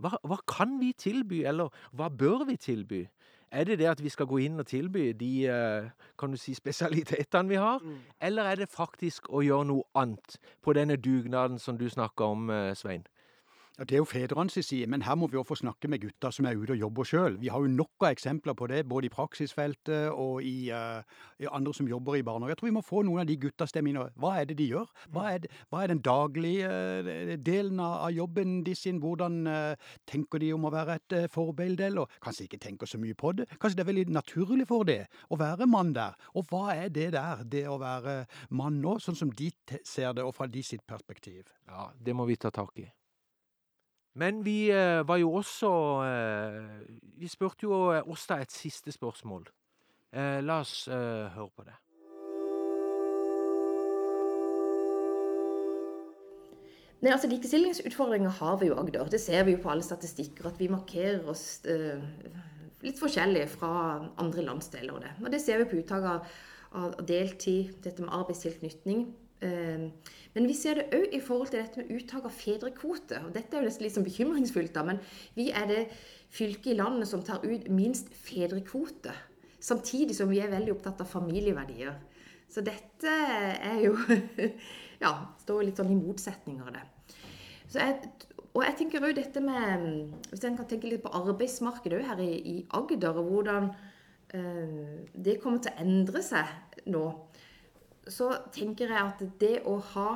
Hva, 0.00 0.16
hva 0.24 0.40
kan 0.48 0.78
vi 0.80 0.94
tilby, 0.96 1.44
eller 1.44 1.68
hva 1.92 2.08
bør 2.08 2.46
vi 2.48 2.56
tilby? 2.56 3.04
Er 3.50 3.64
det 3.64 3.78
det 3.78 3.86
at 3.90 4.02
vi 4.02 4.08
skal 4.08 4.26
gå 4.26 4.36
inn 4.36 4.60
og 4.60 4.66
tilby 4.66 5.10
de 5.20 5.46
eh, 5.50 5.90
kan 6.18 6.30
du 6.30 6.36
si, 6.38 6.54
spesialitetene 6.62 7.48
vi 7.48 7.58
har, 7.58 7.78
mm. 7.82 7.96
eller 8.20 8.42
er 8.42 8.62
det 8.62 8.68
faktisk 8.70 9.30
å 9.30 9.42
gjøre 9.42 9.66
noe 9.72 9.82
annet 9.94 10.38
på 10.62 10.72
denne 10.72 10.96
dugnaden 10.96 11.58
som 11.58 11.78
du 11.78 11.88
snakker 11.90 12.24
om, 12.24 12.50
eh, 12.50 12.74
Svein? 12.74 13.06
Det 13.80 13.94
er 13.96 14.02
jo 14.02 14.04
fedrenes 14.04 14.58
side, 14.60 14.86
men 14.92 15.00
her 15.02 15.14
må 15.16 15.26
vi 15.32 15.38
også 15.40 15.48
få 15.48 15.56
snakke 15.62 15.88
med 15.88 16.02
gutta 16.02 16.28
som 16.30 16.44
er 16.44 16.58
ute 16.60 16.74
og 16.74 16.82
jobber 16.82 17.06
sjøl. 17.08 17.38
Vi 17.40 17.48
har 17.48 17.62
jo 17.64 17.70
nok 17.72 18.04
av 18.04 18.10
eksempler 18.12 18.52
på 18.52 18.66
det, 18.68 18.82
både 18.88 19.08
i 19.08 19.12
praksisfeltet 19.14 20.10
og 20.12 20.42
i, 20.44 20.68
uh, 20.68 21.00
i 21.40 21.48
andre 21.48 21.72
som 21.72 21.88
jobber 21.88 22.18
i 22.18 22.22
barnehage. 22.26 22.52
Jeg 22.52 22.60
tror 22.60 22.68
vi 22.68 22.74
må 22.76 22.82
få 22.84 23.00
noen 23.08 23.22
av 23.22 23.30
de 23.30 23.38
gutta 23.40 23.64
stemmene. 23.70 24.04
Hva 24.20 24.34
er 24.36 24.50
det 24.50 24.58
de 24.58 24.66
gjør? 24.74 24.92
Hva 25.14 25.30
er, 25.32 25.48
hva 25.72 25.80
er 25.80 25.94
den 25.94 26.04
daglige 26.04 26.68
uh, 26.68 27.32
delen 27.40 27.80
av 27.80 28.12
jobben 28.12 28.60
de 28.68 28.76
sin? 28.76 29.00
Hvordan 29.00 29.40
uh, 29.48 29.96
tenker 30.04 30.44
de 30.44 30.52
om 30.58 30.68
å 30.68 30.74
være 30.76 31.00
et 31.00 31.18
forbilde? 31.32 31.88
Eller 31.88 32.20
kanskje 32.20 32.50
ikke 32.50 32.60
tenker 32.60 32.92
så 32.92 33.00
mye 33.00 33.16
på 33.16 33.32
det? 33.40 33.48
Kanskje 33.56 33.80
det 33.80 33.86
er 33.86 33.92
veldig 33.94 34.06
naturlig 34.12 34.68
for 34.68 34.84
det 34.84 35.06
å 35.32 35.40
være 35.40 35.70
mann 35.72 35.96
der? 35.96 36.20
Og 36.36 36.52
hva 36.52 36.76
er 36.76 36.92
det 36.92 37.14
der, 37.16 37.46
det 37.48 37.64
å 37.72 37.80
være 37.80 38.26
mann 38.52 38.82
nå, 38.84 38.98
sånn 39.00 39.16
som 39.16 39.32
de 39.32 39.48
ser 39.80 40.12
det, 40.12 40.28
og 40.28 40.36
fra 40.36 40.52
de 40.52 40.68
sitt 40.68 40.84
perspektiv? 40.84 41.48
Ja, 41.64 41.88
det 41.96 42.12
må 42.12 42.28
vi 42.28 42.36
ta 42.36 42.52
tak 42.52 42.76
i. 42.76 42.90
Men 44.14 44.44
vi 44.44 44.70
eh, 44.70 45.08
var 45.08 45.20
jo 45.20 45.34
også 45.38 45.70
eh, 46.02 46.88
Vi 47.20 47.28
spurte 47.28 47.68
jo 47.68 47.76
oss 48.00 48.26
da 48.26 48.40
et 48.42 48.52
siste 48.52 48.92
spørsmål. 48.92 49.46
Eh, 50.12 50.40
la 50.42 50.60
oss 50.64 50.88
høre 50.90 51.48
på 51.54 51.66
det. 51.68 51.76
Nei, 57.00 57.14
altså 57.14 57.30
Likestillingsutfordringer 57.30 58.32
har 58.42 58.58
vi 58.60 58.68
jo 58.68 58.76
Agder. 58.76 59.08
Det 59.08 59.20
ser 59.22 59.46
vi 59.46 59.54
jo 59.54 59.62
på 59.62 59.70
alle 59.72 59.84
statistikker. 59.84 60.50
At 60.50 60.58
vi 60.60 60.68
markerer 60.68 61.24
oss 61.32 61.62
eh, 61.64 62.02
litt 62.84 63.00
forskjellig 63.00 63.46
fra 63.54 63.72
andre 64.20 64.44
landsdeler. 64.44 64.92
Og 64.92 65.00
det, 65.06 65.14
og 65.24 65.32
det 65.32 65.40
ser 65.40 65.62
vi 65.62 65.70
på 65.70 65.80
uttak 65.80 66.04
av, 66.10 66.28
av 66.76 66.98
deltid, 67.08 67.72
dette 67.86 68.04
med 68.04 68.12
arbeidstilknytning. 68.18 69.06
Uh, 69.40 69.88
men 70.34 70.46
vi 70.46 70.54
ser 70.54 70.78
det 70.78 70.90
òg 70.94 71.14
i 71.16 71.22
forhold 71.24 71.50
til 71.50 71.62
dette 71.62 71.80
med 71.80 71.90
uttak 71.96 72.26
av 72.28 72.34
fedrekvote. 72.36 73.22
og 73.24 73.32
Dette 73.34 73.56
er 73.56 73.64
jo 73.64 73.70
nesten 73.70 73.86
litt 73.86 73.96
sånn 73.96 74.06
bekymringsfullt, 74.06 74.74
da, 74.76 74.84
men 74.86 75.00
vi 75.34 75.48
er 75.50 75.66
det 75.70 75.80
fylket 76.30 76.74
i 76.74 76.78
landet 76.78 77.10
som 77.10 77.24
tar 77.26 77.42
ut 77.42 77.66
minst 77.72 78.12
fedrekvote. 78.14 79.14
Samtidig 79.60 80.16
som 80.16 80.30
vi 80.30 80.40
er 80.40 80.52
veldig 80.52 80.76
opptatt 80.76 81.02
av 81.02 81.10
familieverdier. 81.10 81.98
Så 82.50 82.62
dette 82.66 83.10
er 83.10 83.82
jo 83.84 83.96
Ja, 85.04 85.12
står 85.40 85.64
litt 85.64 85.78
sånn 85.80 85.92
i 85.94 85.96
motsetninger 85.96 86.66
av 86.68 86.74
det. 86.76 86.82
Jeg, 87.72 88.10
og 88.50 88.64
jeg 88.66 88.76
tenker 88.80 89.04
òg 89.06 89.14
dette 89.14 89.40
med 89.44 89.84
Hvis 90.32 90.42
en 90.44 90.56
kan 90.58 90.66
tenke 90.68 90.90
litt 90.90 91.04
på 91.04 91.12
arbeidsmarkedet 91.14 92.02
her 92.08 92.20
i, 92.24 92.32
i 92.36 92.54
Agder, 92.76 93.16
og 93.16 93.30
hvordan 93.30 93.70
øh, 94.34 94.96
det 95.14 95.38
kommer 95.42 95.62
til 95.62 95.72
å 95.72 95.84
endre 95.84 96.22
seg 96.26 96.80
nå, 96.90 97.04
så 98.10 98.30
tenker 98.54 98.92
jeg 98.92 99.00
at 99.00 99.24
det 99.40 99.56
å 99.68 99.76
ha 99.94 100.10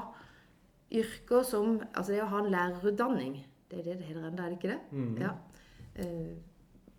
yrker 0.95 1.43
som 1.47 1.81
Altså 1.93 2.13
det 2.13 2.23
å 2.23 2.31
ha 2.31 2.43
en 2.43 2.53
lærerutdanning 2.53 3.37
Det 3.71 3.81
er 3.81 3.87
det 3.89 3.99
det 4.01 4.09
heter 4.11 4.29
ennå, 4.29 4.43
er 4.43 4.53
det 4.53 4.59
ikke 4.59 4.73
det? 4.73 4.81
Mm. 4.91 5.15
Ja. 5.23 5.35
Uh, 5.99 6.35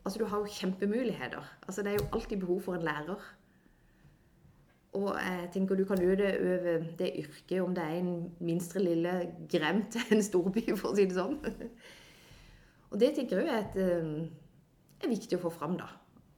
altså 0.06 0.20
du 0.20 0.26
har 0.30 0.40
jo 0.44 0.54
kjempemuligheter. 0.56 1.44
Altså 1.68 1.84
det 1.84 1.92
er 1.92 2.00
jo 2.00 2.08
alltid 2.14 2.40
behov 2.40 2.62
for 2.66 2.76
en 2.76 2.86
lærer. 2.86 3.22
Og 4.96 5.10
jeg 5.20 5.50
tenker 5.54 5.76
du 5.76 5.84
kan 5.86 6.02
utøve 6.02 6.76
det 7.00 7.12
yrket 7.20 7.62
om 7.62 7.76
det 7.76 7.84
er 7.84 8.00
en 8.00 8.12
minstre 8.40 8.84
lille 8.84 9.14
grem 9.52 9.84
til 9.92 10.16
en 10.16 10.24
storby, 10.24 10.64
for 10.80 10.94
å 10.94 10.96
si 10.96 11.08
det 11.10 11.18
sånn. 11.18 11.40
Og 12.92 13.00
det 13.02 13.12
tenker 13.18 13.42
jeg 13.44 13.52
er, 13.52 13.66
et, 13.66 13.80
eh, 13.82 15.04
er 15.04 15.12
viktig 15.12 15.36
å 15.36 15.44
få 15.48 15.52
fram, 15.52 15.76
da. 15.80 15.90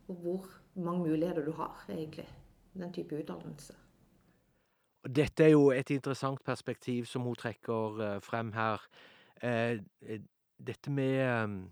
Og 0.09 0.23
hvor 0.23 0.47
mange 0.73 1.05
muligheter 1.05 1.45
du 1.45 1.51
har, 1.59 1.83
egentlig. 1.89 2.25
Den 2.77 2.93
type 2.93 3.19
utdannelse. 3.19 3.75
Dette 5.07 5.45
er 5.45 5.53
jo 5.53 5.69
et 5.71 5.89
interessant 5.93 6.41
perspektiv 6.43 7.05
som 7.05 7.23
hun 7.27 7.37
trekker 7.37 8.01
eh, 8.03 8.17
frem 8.21 8.51
her. 8.55 8.83
Eh, 9.41 9.79
dette 10.57 10.91
med 10.91 11.69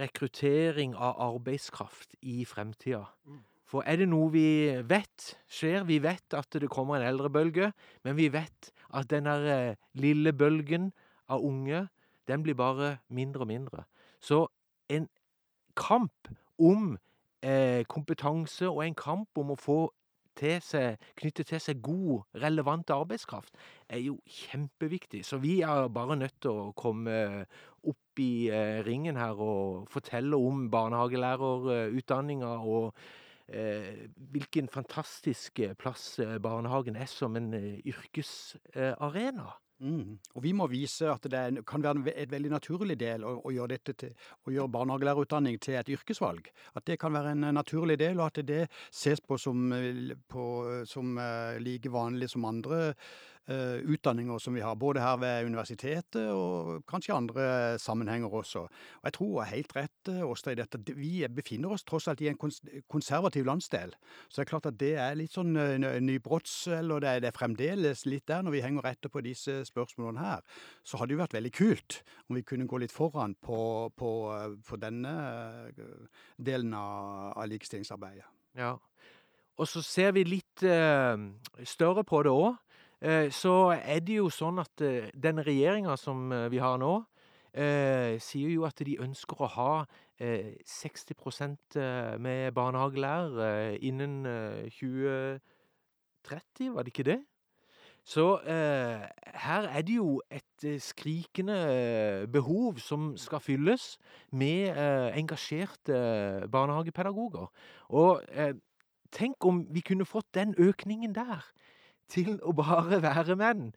rekruttering 0.00 0.94
av 0.96 1.18
arbeidskraft 1.20 2.16
i 2.22 2.44
fremtida. 2.48 3.04
Mm. 3.26 3.42
For 3.70 3.86
er 3.86 4.00
det 4.00 4.08
noe 4.10 4.30
vi 4.34 4.48
vet 4.88 5.34
skjer 5.50 5.84
Vi 5.86 6.00
vet 6.02 6.34
at 6.34 6.58
det 6.58 6.70
kommer 6.72 6.98
en 6.98 7.06
eldrebølge, 7.06 7.70
men 8.04 8.16
vi 8.18 8.30
vet 8.32 8.72
at 8.90 9.10
den 9.10 9.28
der 9.28 9.46
eh, 9.46 9.76
lille 9.94 10.32
bølgen 10.32 10.90
av 11.30 11.44
unge, 11.46 11.86
den 12.26 12.42
blir 12.42 12.58
bare 12.58 12.98
mindre 13.08 13.46
og 13.46 13.50
mindre. 13.50 13.84
Så 14.20 14.48
en 14.90 15.06
kamp 15.78 16.28
om 16.58 16.96
eh, 17.42 17.84
kompetanse 17.86 18.68
og 18.68 18.82
en 18.84 18.98
kamp 18.98 19.38
om 19.38 19.54
å 19.54 19.58
få 19.58 19.80
til 20.40 20.58
seg, 20.64 21.00
knytte 21.20 21.46
til 21.46 21.62
seg 21.62 21.80
god, 21.84 22.26
relevant 22.42 22.90
arbeidskraft, 22.94 23.54
er 23.88 24.02
jo 24.04 24.18
kjempeviktig. 24.26 25.22
Så 25.26 25.40
vi 25.42 25.60
er 25.66 25.88
bare 25.92 26.18
nødt 26.18 26.40
til 26.42 26.50
å 26.50 26.70
komme 26.76 27.16
opp 27.80 28.20
i 28.20 28.50
eh, 28.52 28.82
ringen 28.86 29.16
her 29.20 29.38
og 29.40 29.88
fortelle 29.92 30.36
om 30.36 30.68
barnehagelærerutdanninga 30.72 32.54
og 32.68 32.94
Eh, 33.50 34.06
hvilken 34.30 34.68
fantastisk 34.70 35.58
eh, 35.58 35.72
plass 35.74 36.18
eh, 36.22 36.38
barnehagen 36.38 36.94
er 36.96 37.08
som 37.10 37.34
en 37.36 37.50
yrkesarena. 37.82 39.48
Mm. 39.80 40.18
Og 40.36 40.42
vi 40.44 40.52
må 40.52 40.66
vise 40.68 41.08
at 41.08 41.24
det 41.32 41.64
kan 41.68 41.82
være 41.84 42.12
et 42.12 42.30
veldig 42.32 42.52
naturlig 42.52 42.98
del 43.00 43.24
å, 43.24 43.38
å 43.48 43.52
gjøre, 43.54 43.78
til, 43.88 44.12
å 44.44 44.52
gjøre 44.52 44.74
barnehagelærerutdanning 44.76 45.56
til 45.62 45.78
et 45.80 45.92
yrkesvalg. 45.96 46.50
At 46.76 46.86
det 46.86 46.98
kan 47.00 47.16
være 47.16 47.32
en 47.32 47.48
naturlig 47.56 47.96
del, 48.00 48.20
og 48.20 48.28
at 48.28 48.44
det 48.46 48.66
ses 48.92 49.24
på 49.24 49.38
som, 49.40 49.72
på, 50.28 50.44
som 50.84 51.16
like 51.64 51.92
vanlig 51.92 52.28
som 52.34 52.44
andre 52.48 52.80
Eh, 52.90 53.29
utdanninger 53.48 54.38
som 54.38 54.54
vi 54.54 54.60
har, 54.60 54.76
både 54.78 55.00
her 55.02 55.16
ved 55.18 55.46
universitetet 55.48 56.28
og 56.30 56.84
kanskje 56.88 57.14
andre 57.16 57.78
sammenhenger 57.78 58.30
også. 58.30 58.58
Og 58.68 59.04
Jeg 59.04 59.12
tror 59.12 59.26
hun 59.26 59.38
har 59.38 59.50
helt 59.50 59.76
rett, 59.76 60.08
eh, 60.08 60.22
Åsta, 60.22 60.52
i 60.52 60.54
dette. 60.54 60.78
Vi 60.96 61.26
befinner 61.28 61.72
oss 61.72 61.84
tross 61.84 62.08
alt 62.08 62.20
i 62.20 62.28
en 62.28 62.38
konservativ 62.88 63.44
landsdel. 63.44 63.94
Så 64.28 64.36
det 64.36 64.46
er 64.46 64.50
klart 64.50 64.66
at 64.66 64.78
det 64.78 64.94
er 64.94 65.14
litt 65.14 65.32
sånn 65.32 65.56
eh, 65.56 66.00
nybrotts, 66.00 66.68
eller 66.68 67.00
det 67.00 67.08
er, 67.08 67.20
det 67.20 67.28
er 67.28 67.38
fremdeles 67.38 68.06
litt 68.06 68.26
der 68.26 68.42
når 68.42 68.52
vi 68.52 68.62
henger 68.62 68.86
etter 68.86 69.08
på 69.08 69.20
disse 69.20 69.64
spørsmålene 69.64 70.20
her. 70.20 70.40
Så 70.84 70.98
hadde 70.98 71.14
det 71.14 71.22
vært 71.24 71.38
veldig 71.38 71.52
kult 71.52 72.02
om 72.28 72.36
vi 72.36 72.42
kunne 72.46 72.66
gå 72.66 72.78
litt 72.78 72.94
foran 72.94 73.34
på, 73.34 73.90
på, 73.96 74.10
på 74.68 74.76
denne 74.76 75.14
delen 76.38 76.74
av, 76.74 77.34
av 77.34 77.50
likestillingsarbeidet. 77.50 78.26
Ja. 78.58 78.76
Og 79.60 79.68
så 79.68 79.82
ser 79.84 80.14
vi 80.16 80.24
litt 80.24 80.64
uh, 80.64 81.20
større 81.68 82.04
på 82.06 82.22
det 82.24 82.32
òg. 82.32 82.56
Eh, 83.00 83.30
så 83.32 83.72
er 83.72 84.02
det 84.04 84.18
jo 84.18 84.28
sånn 84.28 84.58
at 84.60 84.76
den 84.76 85.08
denne 85.14 85.42
regjeringa 85.46 85.96
som 85.96 86.32
eh, 86.32 86.48
vi 86.52 86.58
har 86.60 86.78
nå, 86.80 87.04
sier 87.50 88.52
jo 88.52 88.62
at 88.62 88.78
de 88.86 88.92
ønsker 89.02 89.40
å 89.42 89.46
ha 89.50 89.82
60% 90.22 91.74
med 92.22 92.54
barnehagelærere 92.54 93.74
innen 93.82 94.22
2030, 94.70 96.70
var 96.70 96.86
det 96.86 96.94
ikke 96.94 97.10
det? 97.10 97.18
Så 98.06 98.38
eh, 98.46 99.02
her 99.42 99.66
er 99.66 99.82
det 99.82 99.96
jo 99.96 100.22
et 100.30 100.82
skrikende 100.82 102.26
behov 102.32 102.78
som 102.78 103.16
skal 103.16 103.42
fylles 103.42 103.98
med 104.30 104.70
eh, 104.70 105.18
engasjerte 105.18 106.46
barnehagepedagoger. 106.52 107.50
Og 107.88 108.22
eh, 108.30 108.54
tenk 109.10 109.44
om 109.44 109.66
vi 109.70 109.80
kunne 109.80 110.06
fått 110.06 110.34
den 110.34 110.54
økningen 110.58 111.14
der 111.14 111.42
til 112.10 112.38
å 112.46 112.52
bare 112.56 113.00
være 113.02 113.36
menn. 113.38 113.68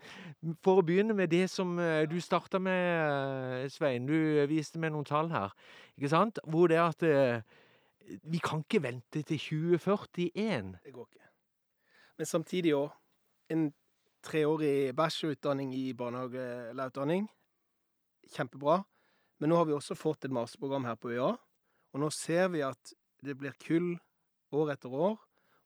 For 0.66 0.82
å 0.82 0.86
begynne 0.86 1.16
med 1.18 1.32
det 1.34 1.46
som 1.52 1.76
eh, 1.80 2.04
du 2.10 2.18
starta 2.22 2.60
med, 2.62 3.64
eh, 3.64 3.68
Svein. 3.72 4.08
Du 4.10 4.16
viste 4.50 4.82
meg 4.82 4.94
noen 4.94 5.08
tall 5.08 5.32
her. 5.34 5.54
Ikke 5.98 6.12
sant? 6.12 6.42
Hvor 6.50 6.72
det 6.72 6.80
er 6.80 6.88
at 6.88 7.06
eh, 7.08 7.62
vi 8.28 8.42
kan 8.44 8.64
ikke 8.66 8.84
vente 8.84 9.24
til 9.24 9.40
2041. 9.40 10.74
Det 10.84 10.94
går 10.96 11.08
ikke. 11.10 11.30
Men 12.20 12.30
samtidig 12.30 12.76
òg. 12.78 12.92
En 13.52 13.68
treårig 14.24 14.94
bachelorutdanning 14.96 15.74
i 15.76 15.92
barnehagelærerutdanning. 16.00 17.28
Kjempebra. 18.34 18.82
Men 19.40 19.52
nå 19.52 19.60
har 19.60 19.68
vi 19.68 19.76
også 19.76 19.98
fått 20.00 20.26
et 20.26 20.34
masterprogram 20.34 20.88
her 20.88 20.96
på 20.96 21.12
UiA. 21.12 21.34
Og 21.94 22.02
nå 22.02 22.10
ser 22.16 22.48
vi 22.54 22.64
at 22.66 22.94
det 23.24 23.36
blir 23.40 23.56
kull 23.62 23.94
år 24.56 24.74
etter 24.74 24.94
år 24.96 25.18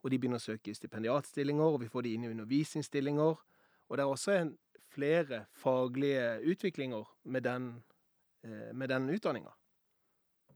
og 0.08 0.12
de 0.12 0.18
begynner 0.24 0.40
å 0.40 0.46
søke 0.46 0.72
stipendiatstillinger, 0.72 1.68
og 1.68 1.82
vi 1.82 1.90
får 1.92 2.06
de 2.06 2.14
inn 2.16 2.24
i 2.24 2.30
undervisningsstillinger. 2.32 3.40
Og 3.92 3.98
det 4.00 4.04
er 4.04 4.12
også 4.12 4.36
en, 4.38 4.54
flere 4.88 5.42
faglige 5.52 6.40
utviklinger 6.48 7.10
med 7.24 7.44
den, 7.44 7.84
eh, 8.44 8.72
med 8.74 8.88
den 8.88 9.10
utdanninga. 9.10 9.52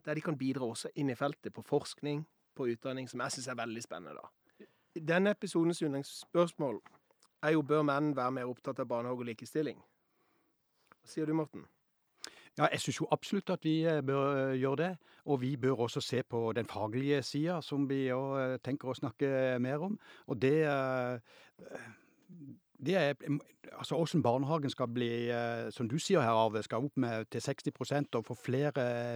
Der 0.05 0.13
de 0.13 0.21
kan 0.21 0.37
bidra 0.37 0.65
også 0.65 0.89
inn 0.95 1.09
i 1.09 1.15
feltet 1.15 1.53
på 1.53 1.61
forskning, 1.61 2.23
på 2.55 2.69
utdanning, 2.71 3.09
som 3.09 3.19
jeg 3.19 3.31
syns 3.31 3.47
er 3.47 3.59
veldig 3.59 3.83
spennende. 3.83 4.15
da. 4.15 4.65
Denne 4.95 5.35
episodens 5.35 5.81
yndlingsspørsmål 5.81 6.79
er 7.43 7.51
jo 7.51 7.61
bør 7.61 7.83
menn 7.83 8.15
være 8.15 8.31
mer 8.31 8.45
opptatt 8.45 8.79
av 8.79 8.87
barnehage 8.87 9.19
og 9.19 9.25
likestilling. 9.25 9.83
Hva 11.01 11.07
sier 11.11 11.25
du, 11.25 11.33
Morten? 11.33 11.67
Ja, 12.57 12.67
jeg 12.71 12.81
syns 12.83 12.97
jo 12.99 13.07
absolutt 13.11 13.49
at 13.53 13.63
vi 13.63 13.77
eh, 13.87 14.01
bør 14.03 14.25
eh, 14.35 14.57
gjøre 14.59 14.79
det. 14.83 14.91
Og 15.25 15.41
vi 15.41 15.55
bør 15.57 15.85
også 15.85 16.01
se 16.01 16.23
på 16.23 16.51
den 16.55 16.65
faglige 16.65 17.21
sida, 17.23 17.61
som 17.61 17.87
vi 17.89 18.09
òg 18.11 18.39
eh, 18.41 18.57
tenker 18.63 18.91
å 18.91 18.97
snakke 18.97 19.59
mer 19.63 19.85
om. 19.87 19.95
Og 20.27 20.41
det 20.41 20.57
det 22.85 22.95
er 22.97 23.13
altså 23.77 23.95
Hvordan 23.95 24.23
barnehagen 24.23 24.69
skal 24.69 24.87
bli, 24.87 25.29
eh, 25.29 25.71
som 25.71 25.89
du 25.89 25.97
sier 25.99 26.21
her, 26.21 26.35
Arve, 26.35 26.63
skal 26.63 26.85
opp 26.85 26.97
med 26.97 27.25
til 27.31 27.41
60% 27.41 28.15
og 28.17 28.25
få 28.25 28.35
flere 28.35 28.71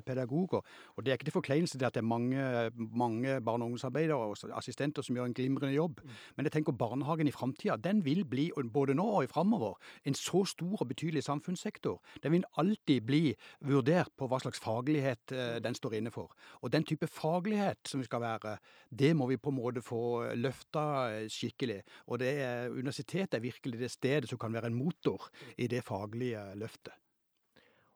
pedagoger. 0.06 0.62
Og 0.96 1.06
Det 1.06 1.12
er 1.12 1.18
ikke 1.18 1.26
til 1.26 1.34
forkleinelse 1.34 1.78
til 1.78 1.86
at 1.86 1.94
det 1.94 2.00
er 2.00 2.08
mange, 2.08 2.72
mange 2.76 3.42
barne- 3.42 3.64
og 3.64 3.72
ungdomsarbeidere 3.72 4.18
og 4.18 4.38
assistenter 4.58 5.02
som 5.02 5.16
gjør 5.16 5.26
en 5.26 5.34
glimrende 5.34 5.76
jobb. 5.76 6.00
Mm. 6.04 6.10
Men 6.38 6.46
jeg 6.46 6.52
tenker 6.52 6.72
barnehagen 6.72 7.28
i 7.28 7.32
framtida 7.32 7.76
den 7.76 8.06
vil 8.06 8.26
bli, 8.26 8.52
både 8.74 8.94
nå 8.94 9.04
og 9.04 9.24
i 9.24 9.28
framover, 9.28 9.74
en 10.06 10.14
så 10.14 10.46
stor 10.46 10.82
og 10.82 10.88
betydelig 10.88 11.24
samfunnssektor. 11.24 12.02
Den 12.24 12.32
vil 12.32 12.44
alltid 12.58 13.02
bli 13.02 13.36
vurdert 13.62 14.12
på 14.18 14.28
hva 14.28 14.40
slags 14.40 14.60
faglighet 14.60 15.32
eh, 15.32 15.60
den 15.60 15.76
står 15.76 15.94
inne 15.94 16.12
for. 16.12 16.32
Og 16.62 16.72
den 16.72 16.84
type 16.84 17.08
faglighet 17.08 17.78
som 17.86 18.00
vi 18.00 18.06
skal 18.06 18.22
være, 18.22 18.58
det 18.90 19.16
må 19.16 19.28
vi 19.28 19.38
på 19.38 19.50
en 19.50 19.56
måte 19.56 19.82
få 19.82 20.34
løfta 20.36 20.86
eh, 21.12 21.28
skikkelig. 21.30 21.82
Og 22.08 22.20
det 22.20 22.40
er 22.42 22.70
universitetet 22.70 23.34
er 23.34 23.40
virkelig 23.40 23.55
det 23.64 23.92
stedet 23.92 24.30
som 24.30 24.40
kan 24.42 24.54
være 24.54 24.68
en 24.72 24.78
motor 24.78 25.30
i 25.58 25.68
det 25.68 25.84
faglige 25.84 26.42
løftet. 26.56 26.94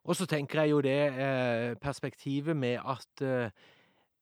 Og 0.03 0.15
så 0.15 0.25
tenker 0.25 0.61
jeg 0.61 0.71
jo 0.71 0.81
det 0.81 1.01
eh, 1.11 1.75
perspektivet 1.81 2.57
med 2.57 2.79
at 2.81 3.21
eh, 3.21 3.51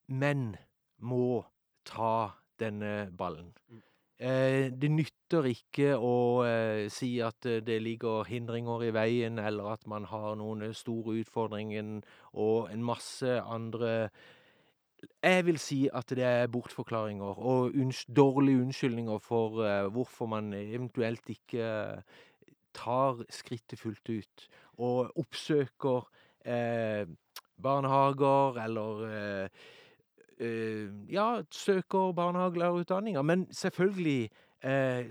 menn 0.07 0.55
må 0.99 1.45
ta 1.85 2.31
denne 2.59 3.11
ballen. 3.17 3.53
Mm. 3.69 3.83
Eh, 4.17 4.71
det 4.73 4.89
nytter 4.89 5.45
ikke 5.45 5.91
å 6.01 6.41
eh, 6.41 6.87
si 6.89 7.19
at 7.21 7.45
eh, 7.45 7.59
det 7.61 7.75
ligger 7.85 8.25
hindringer 8.25 8.87
i 8.87 8.93
veien, 8.95 9.37
eller 9.37 9.75
at 9.75 9.85
man 9.85 10.07
har 10.09 10.33
noen 10.39 10.73
store 10.73 11.19
utfordringer 11.21 11.99
og 12.33 12.71
en 12.73 12.81
masse 12.83 13.35
andre 13.45 14.09
jeg 15.23 15.45
vil 15.45 15.59
si 15.61 15.79
at 15.93 16.09
det 16.09 16.25
er 16.25 16.47
bortforklaringer 16.51 17.39
og 17.39 17.75
unns 17.75 18.05
dårlige 18.05 18.61
unnskyldninger 18.61 19.19
for 19.23 19.61
uh, 19.61 19.91
hvorfor 19.93 20.25
man 20.25 20.53
eventuelt 20.53 21.29
ikke 21.29 21.63
uh, 21.63 22.01
tar 22.73 23.23
skrittet 23.29 23.79
fullt 23.79 24.09
ut 24.09 24.47
og 24.77 25.17
oppsøker 25.17 26.07
uh, 26.47 27.05
barnehager 27.61 28.61
eller 28.63 29.49
eh, 30.39 30.89
ja, 31.09 31.41
søker 31.51 32.11
barnehagelærerutdanninger. 32.11 33.21
Men 33.21 33.47
selvfølgelig 33.51 34.23
eh, 34.23 34.29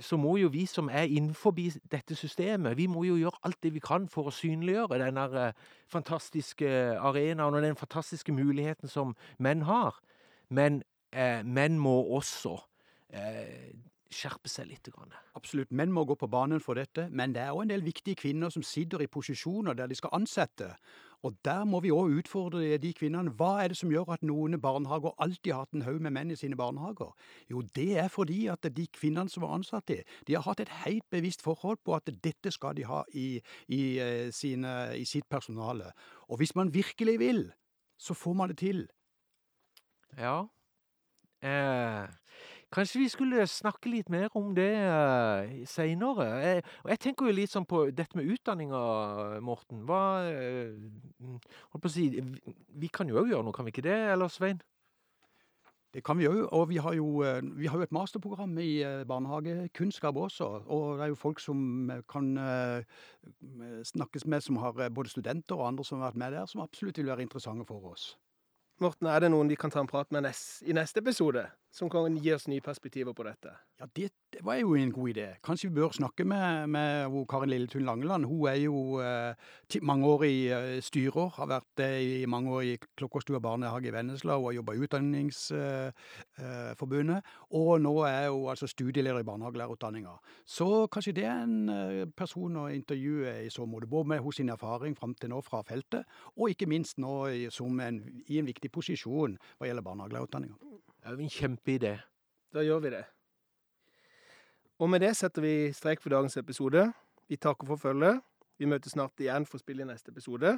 så 0.03 0.17
må 0.19 0.37
jo 0.41 0.49
vi 0.51 0.65
som 0.67 0.89
er 0.91 1.07
innenfor 1.07 1.55
dette 1.91 2.17
systemet, 2.19 2.77
vi 2.77 2.89
må 2.91 3.05
jo 3.07 3.15
gjøre 3.17 3.39
alt 3.47 3.61
det 3.63 3.73
vi 3.75 3.81
kan 3.81 4.09
for 4.11 4.27
å 4.27 4.35
synliggjøre 4.35 4.99
denne 4.99 5.27
eh, 5.39 5.53
fantastiske 5.93 6.67
arenaen 6.99 7.55
og 7.55 7.63
den 7.63 7.79
fantastiske 7.79 8.35
muligheten 8.35 8.91
som 8.91 9.15
menn 9.39 9.63
har. 9.63 10.01
Men 10.51 10.83
eh, 11.13 11.45
menn 11.47 11.79
må 11.79 11.95
også 12.19 12.57
eh, 13.15 13.71
skjerpe 14.11 14.51
seg 14.51 14.71
litt. 14.71 14.91
Grann. 14.91 15.15
Absolutt. 15.39 15.71
Menn 15.71 15.95
må 15.95 16.05
gå 16.07 16.17
på 16.19 16.29
banen 16.31 16.63
for 16.63 16.79
dette, 16.79 17.09
men 17.11 17.35
det 17.35 17.43
er 17.43 17.55
òg 17.55 17.67
en 17.67 17.75
del 17.75 17.87
viktige 17.87 18.19
kvinner 18.19 18.53
som 18.55 18.65
sitter 18.67 19.03
i 19.03 19.11
posisjoner 19.11 19.77
der 19.79 19.91
de 19.91 19.99
skal 19.99 20.15
ansette. 20.17 20.75
Og 21.27 21.35
der 21.45 21.65
må 21.67 21.81
vi 21.83 21.91
òg 21.91 22.13
utfordre 22.21 22.77
de 22.79 22.93
kvinnene. 22.95 23.33
Hva 23.35 23.65
er 23.65 23.73
det 23.73 23.79
som 23.81 23.91
gjør 23.91 24.13
at 24.15 24.25
noen 24.27 24.55
barnehager 24.63 25.15
alltid 25.23 25.53
har 25.53 25.65
hatt 25.65 25.75
en 25.75 25.87
haug 25.87 25.99
med 26.05 26.15
menn 26.15 26.31
i 26.31 26.39
sine 26.39 26.59
barnehager? 26.59 27.11
Jo, 27.51 27.65
det 27.75 27.89
er 27.99 28.11
fordi 28.13 28.45
at 28.53 28.69
de 28.77 28.87
kvinnene 28.95 29.33
som 29.33 29.43
var 29.43 29.57
ansatt 29.57 29.91
i, 29.91 30.01
de 30.29 30.37
har 30.37 30.47
hatt 30.47 30.63
et 30.63 30.75
helt 30.85 31.07
bevisst 31.11 31.43
forhold 31.43 31.81
på 31.83 31.97
at 31.99 32.11
dette 32.25 32.53
skal 32.55 32.77
de 32.79 32.87
ha 32.87 33.03
i, 33.11 33.41
i, 33.67 33.83
eh, 34.03 34.29
sine, 34.31 34.77
i 34.95 35.05
sitt 35.09 35.27
personale. 35.29 35.91
Og 36.31 36.39
hvis 36.39 36.55
man 36.55 36.75
virkelig 36.75 37.19
vil, 37.19 37.43
så 37.99 38.15
får 38.15 38.39
man 38.39 38.53
det 38.53 38.61
til. 38.63 38.87
Ja. 40.19 40.45
Eh, 41.43 42.07
Kanskje 42.77 43.01
vi 43.01 43.09
skulle 43.09 43.47
snakke 43.49 43.89
litt 43.89 44.11
mer 44.13 44.29
om 44.37 44.51
det 44.57 44.69
uh, 44.77 45.49
seinere. 45.65 46.27
Jeg, 46.43 46.65
og 46.85 46.91
jeg 46.93 47.01
tenker 47.01 47.29
jo 47.31 47.37
litt 47.39 47.53
sånn 47.55 47.65
på 47.65 47.87
dette 47.89 48.19
med 48.19 48.29
utdanninga, 48.35 48.81
Morten. 49.41 49.81
Hva 49.89 50.01
uh, 50.29 50.75
Holdt 51.73 51.85
på 51.87 51.89
å 51.89 51.95
si 51.95 52.11
Vi 52.77 52.91
kan 52.93 53.09
jo 53.09 53.23
òg 53.23 53.33
gjøre 53.33 53.47
noe, 53.47 53.57
kan 53.57 53.65
vi 53.65 53.73
ikke 53.73 53.87
det, 53.87 53.97
eller 54.13 54.29
Svein? 54.29 54.61
Det 55.97 56.03
kan 56.05 56.21
vi 56.21 56.29
òg. 56.29 56.43
Og 56.53 56.67
vi 56.69 56.77
har, 56.85 56.93
jo, 56.99 57.07
eh, 57.25 57.41
vi 57.57 57.71
har, 57.71 57.81
jo, 57.81 57.87
et 57.87 57.97
masterprogram 57.97 58.53
i 58.61 58.85
barnehagekunnskap 59.09 60.19
også. 60.21 60.51
Og 60.69 60.99
det 60.99 61.07
er 61.07 61.13
jo 61.15 61.17
folk 61.17 61.41
som 61.41 61.89
kan 62.13 62.35
snakkes 63.95 64.27
med, 64.29 64.45
som 64.45 64.61
har 64.61 64.77
både 64.93 65.15
studenter 65.15 65.57
og 65.57 65.71
andre 65.71 65.89
som 65.89 66.03
har 66.03 66.11
vært 66.11 66.21
med 66.21 66.37
der, 66.37 66.53
som 66.53 66.61
absolutt 66.61 67.01
vil 67.01 67.09
være 67.09 67.25
interessante 67.25 67.65
for 67.65 67.95
oss. 67.95 68.11
Morten, 68.85 69.09
er 69.09 69.25
det 69.25 69.33
noen 69.33 69.49
vi 69.49 69.57
kan 69.57 69.73
ta 69.73 69.81
en 69.81 69.89
prat 69.89 70.13
med 70.13 70.29
i 70.69 70.77
neste 70.77 71.01
episode, 71.01 71.47
som 71.77 71.91
kan 71.93 72.15
gi 72.17 72.31
oss 72.33 72.47
nye 72.49 72.63
perspektiver 72.65 73.13
på 73.13 73.21
dette? 73.27 73.51
Ja, 73.77 73.85
det, 73.97 74.09
det 74.33 74.41
var 74.45 74.57
jo 74.57 74.75
en 74.77 74.93
god 74.95 75.09
idé. 75.13 75.37
Kanskje 75.45 75.69
vi 75.69 75.75
bør 75.77 75.93
snakke 75.93 76.25
med, 76.25 76.69
med 76.73 77.13
Karin 77.29 77.51
Lilletun 77.53 77.85
Langeland. 77.85 78.25
Hun 78.25 78.49
er 78.49 78.57
jo 78.63 79.01
eh, 79.05 79.37
mangeårig 79.85 80.49
eh, 80.57 80.81
styrer, 80.85 81.29
har 81.37 81.47
vært 81.51 81.69
det 81.77 81.91
eh, 81.99 82.23
i 82.23 82.27
mange 82.31 82.51
år 82.57 82.63
i 82.65 82.79
Klokkerstua 82.81 83.41
barnehage 83.45 83.89
i 83.91 83.93
Vennesla 83.93 84.37
og 84.39 84.47
har 84.49 84.57
jobba 84.61 84.73
i 84.73 84.81
Utdanningsforbundet. 84.87 87.21
Eh, 87.21 87.25
og 87.61 87.73
nå 87.85 87.95
er 88.09 88.31
hun 88.31 88.49
altså 88.55 88.67
studieleder 88.73 89.21
i 89.21 89.29
barnehagelærerutdanninga. 89.29 90.15
Så 90.49 90.69
kanskje 90.93 91.17
det 91.21 91.27
er 91.29 91.39
en 91.45 91.57
person 92.17 92.53
å 92.63 92.73
intervjue 92.73 93.31
i 93.45 93.53
så 93.53 93.63
måte, 93.69 93.91
både 93.91 94.09
med 94.15 94.21
hos 94.25 94.37
sin 94.41 94.53
erfaring 94.55 94.93
fram 94.97 95.13
til 95.21 95.31
nå 95.35 95.39
fra 95.45 95.61
feltet, 95.67 96.03
og 96.37 96.51
ikke 96.55 96.71
minst 96.73 96.97
nå 97.03 97.15
som 97.53 97.81
en, 97.85 97.97
i 98.33 98.35
en 98.41 98.49
viktig 98.49 98.71
posisjon 98.73 99.37
hva 99.59 99.67
gjelder 99.69 99.85
barnehagelærerutdanninga. 99.85 100.76
Det 101.07 101.13
er 101.13 101.17
jo 101.17 101.23
en 101.23 101.31
kjempeidé. 101.31 101.91
Da 102.51 102.63
gjør 102.67 102.81
vi 102.83 102.91
det. 102.91 103.05
Og 104.83 104.91
med 104.91 105.05
det 105.07 105.13
setter 105.15 105.45
vi 105.45 105.53
strek 105.73 106.03
for 106.03 106.11
dagens 106.11 106.35
episode. 106.37 106.83
Vi 107.29 107.37
takker 107.37 107.67
for 107.67 107.79
følget. 107.79 108.19
Vi 108.59 108.67
møtes 108.67 108.97
snart 108.99 109.23
igjen 109.23 109.47
for 109.47 109.61
å 109.61 109.63
spille 109.63 109.87
i 109.87 109.87
neste 109.87 110.11
episode. 110.11 110.57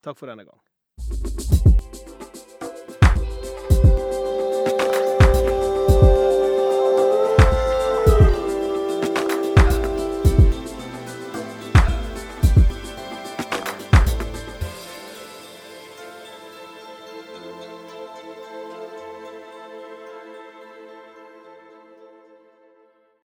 Takk 0.00 0.16
for 0.16 0.32
denne 0.32 0.48
gang. 0.48 1.45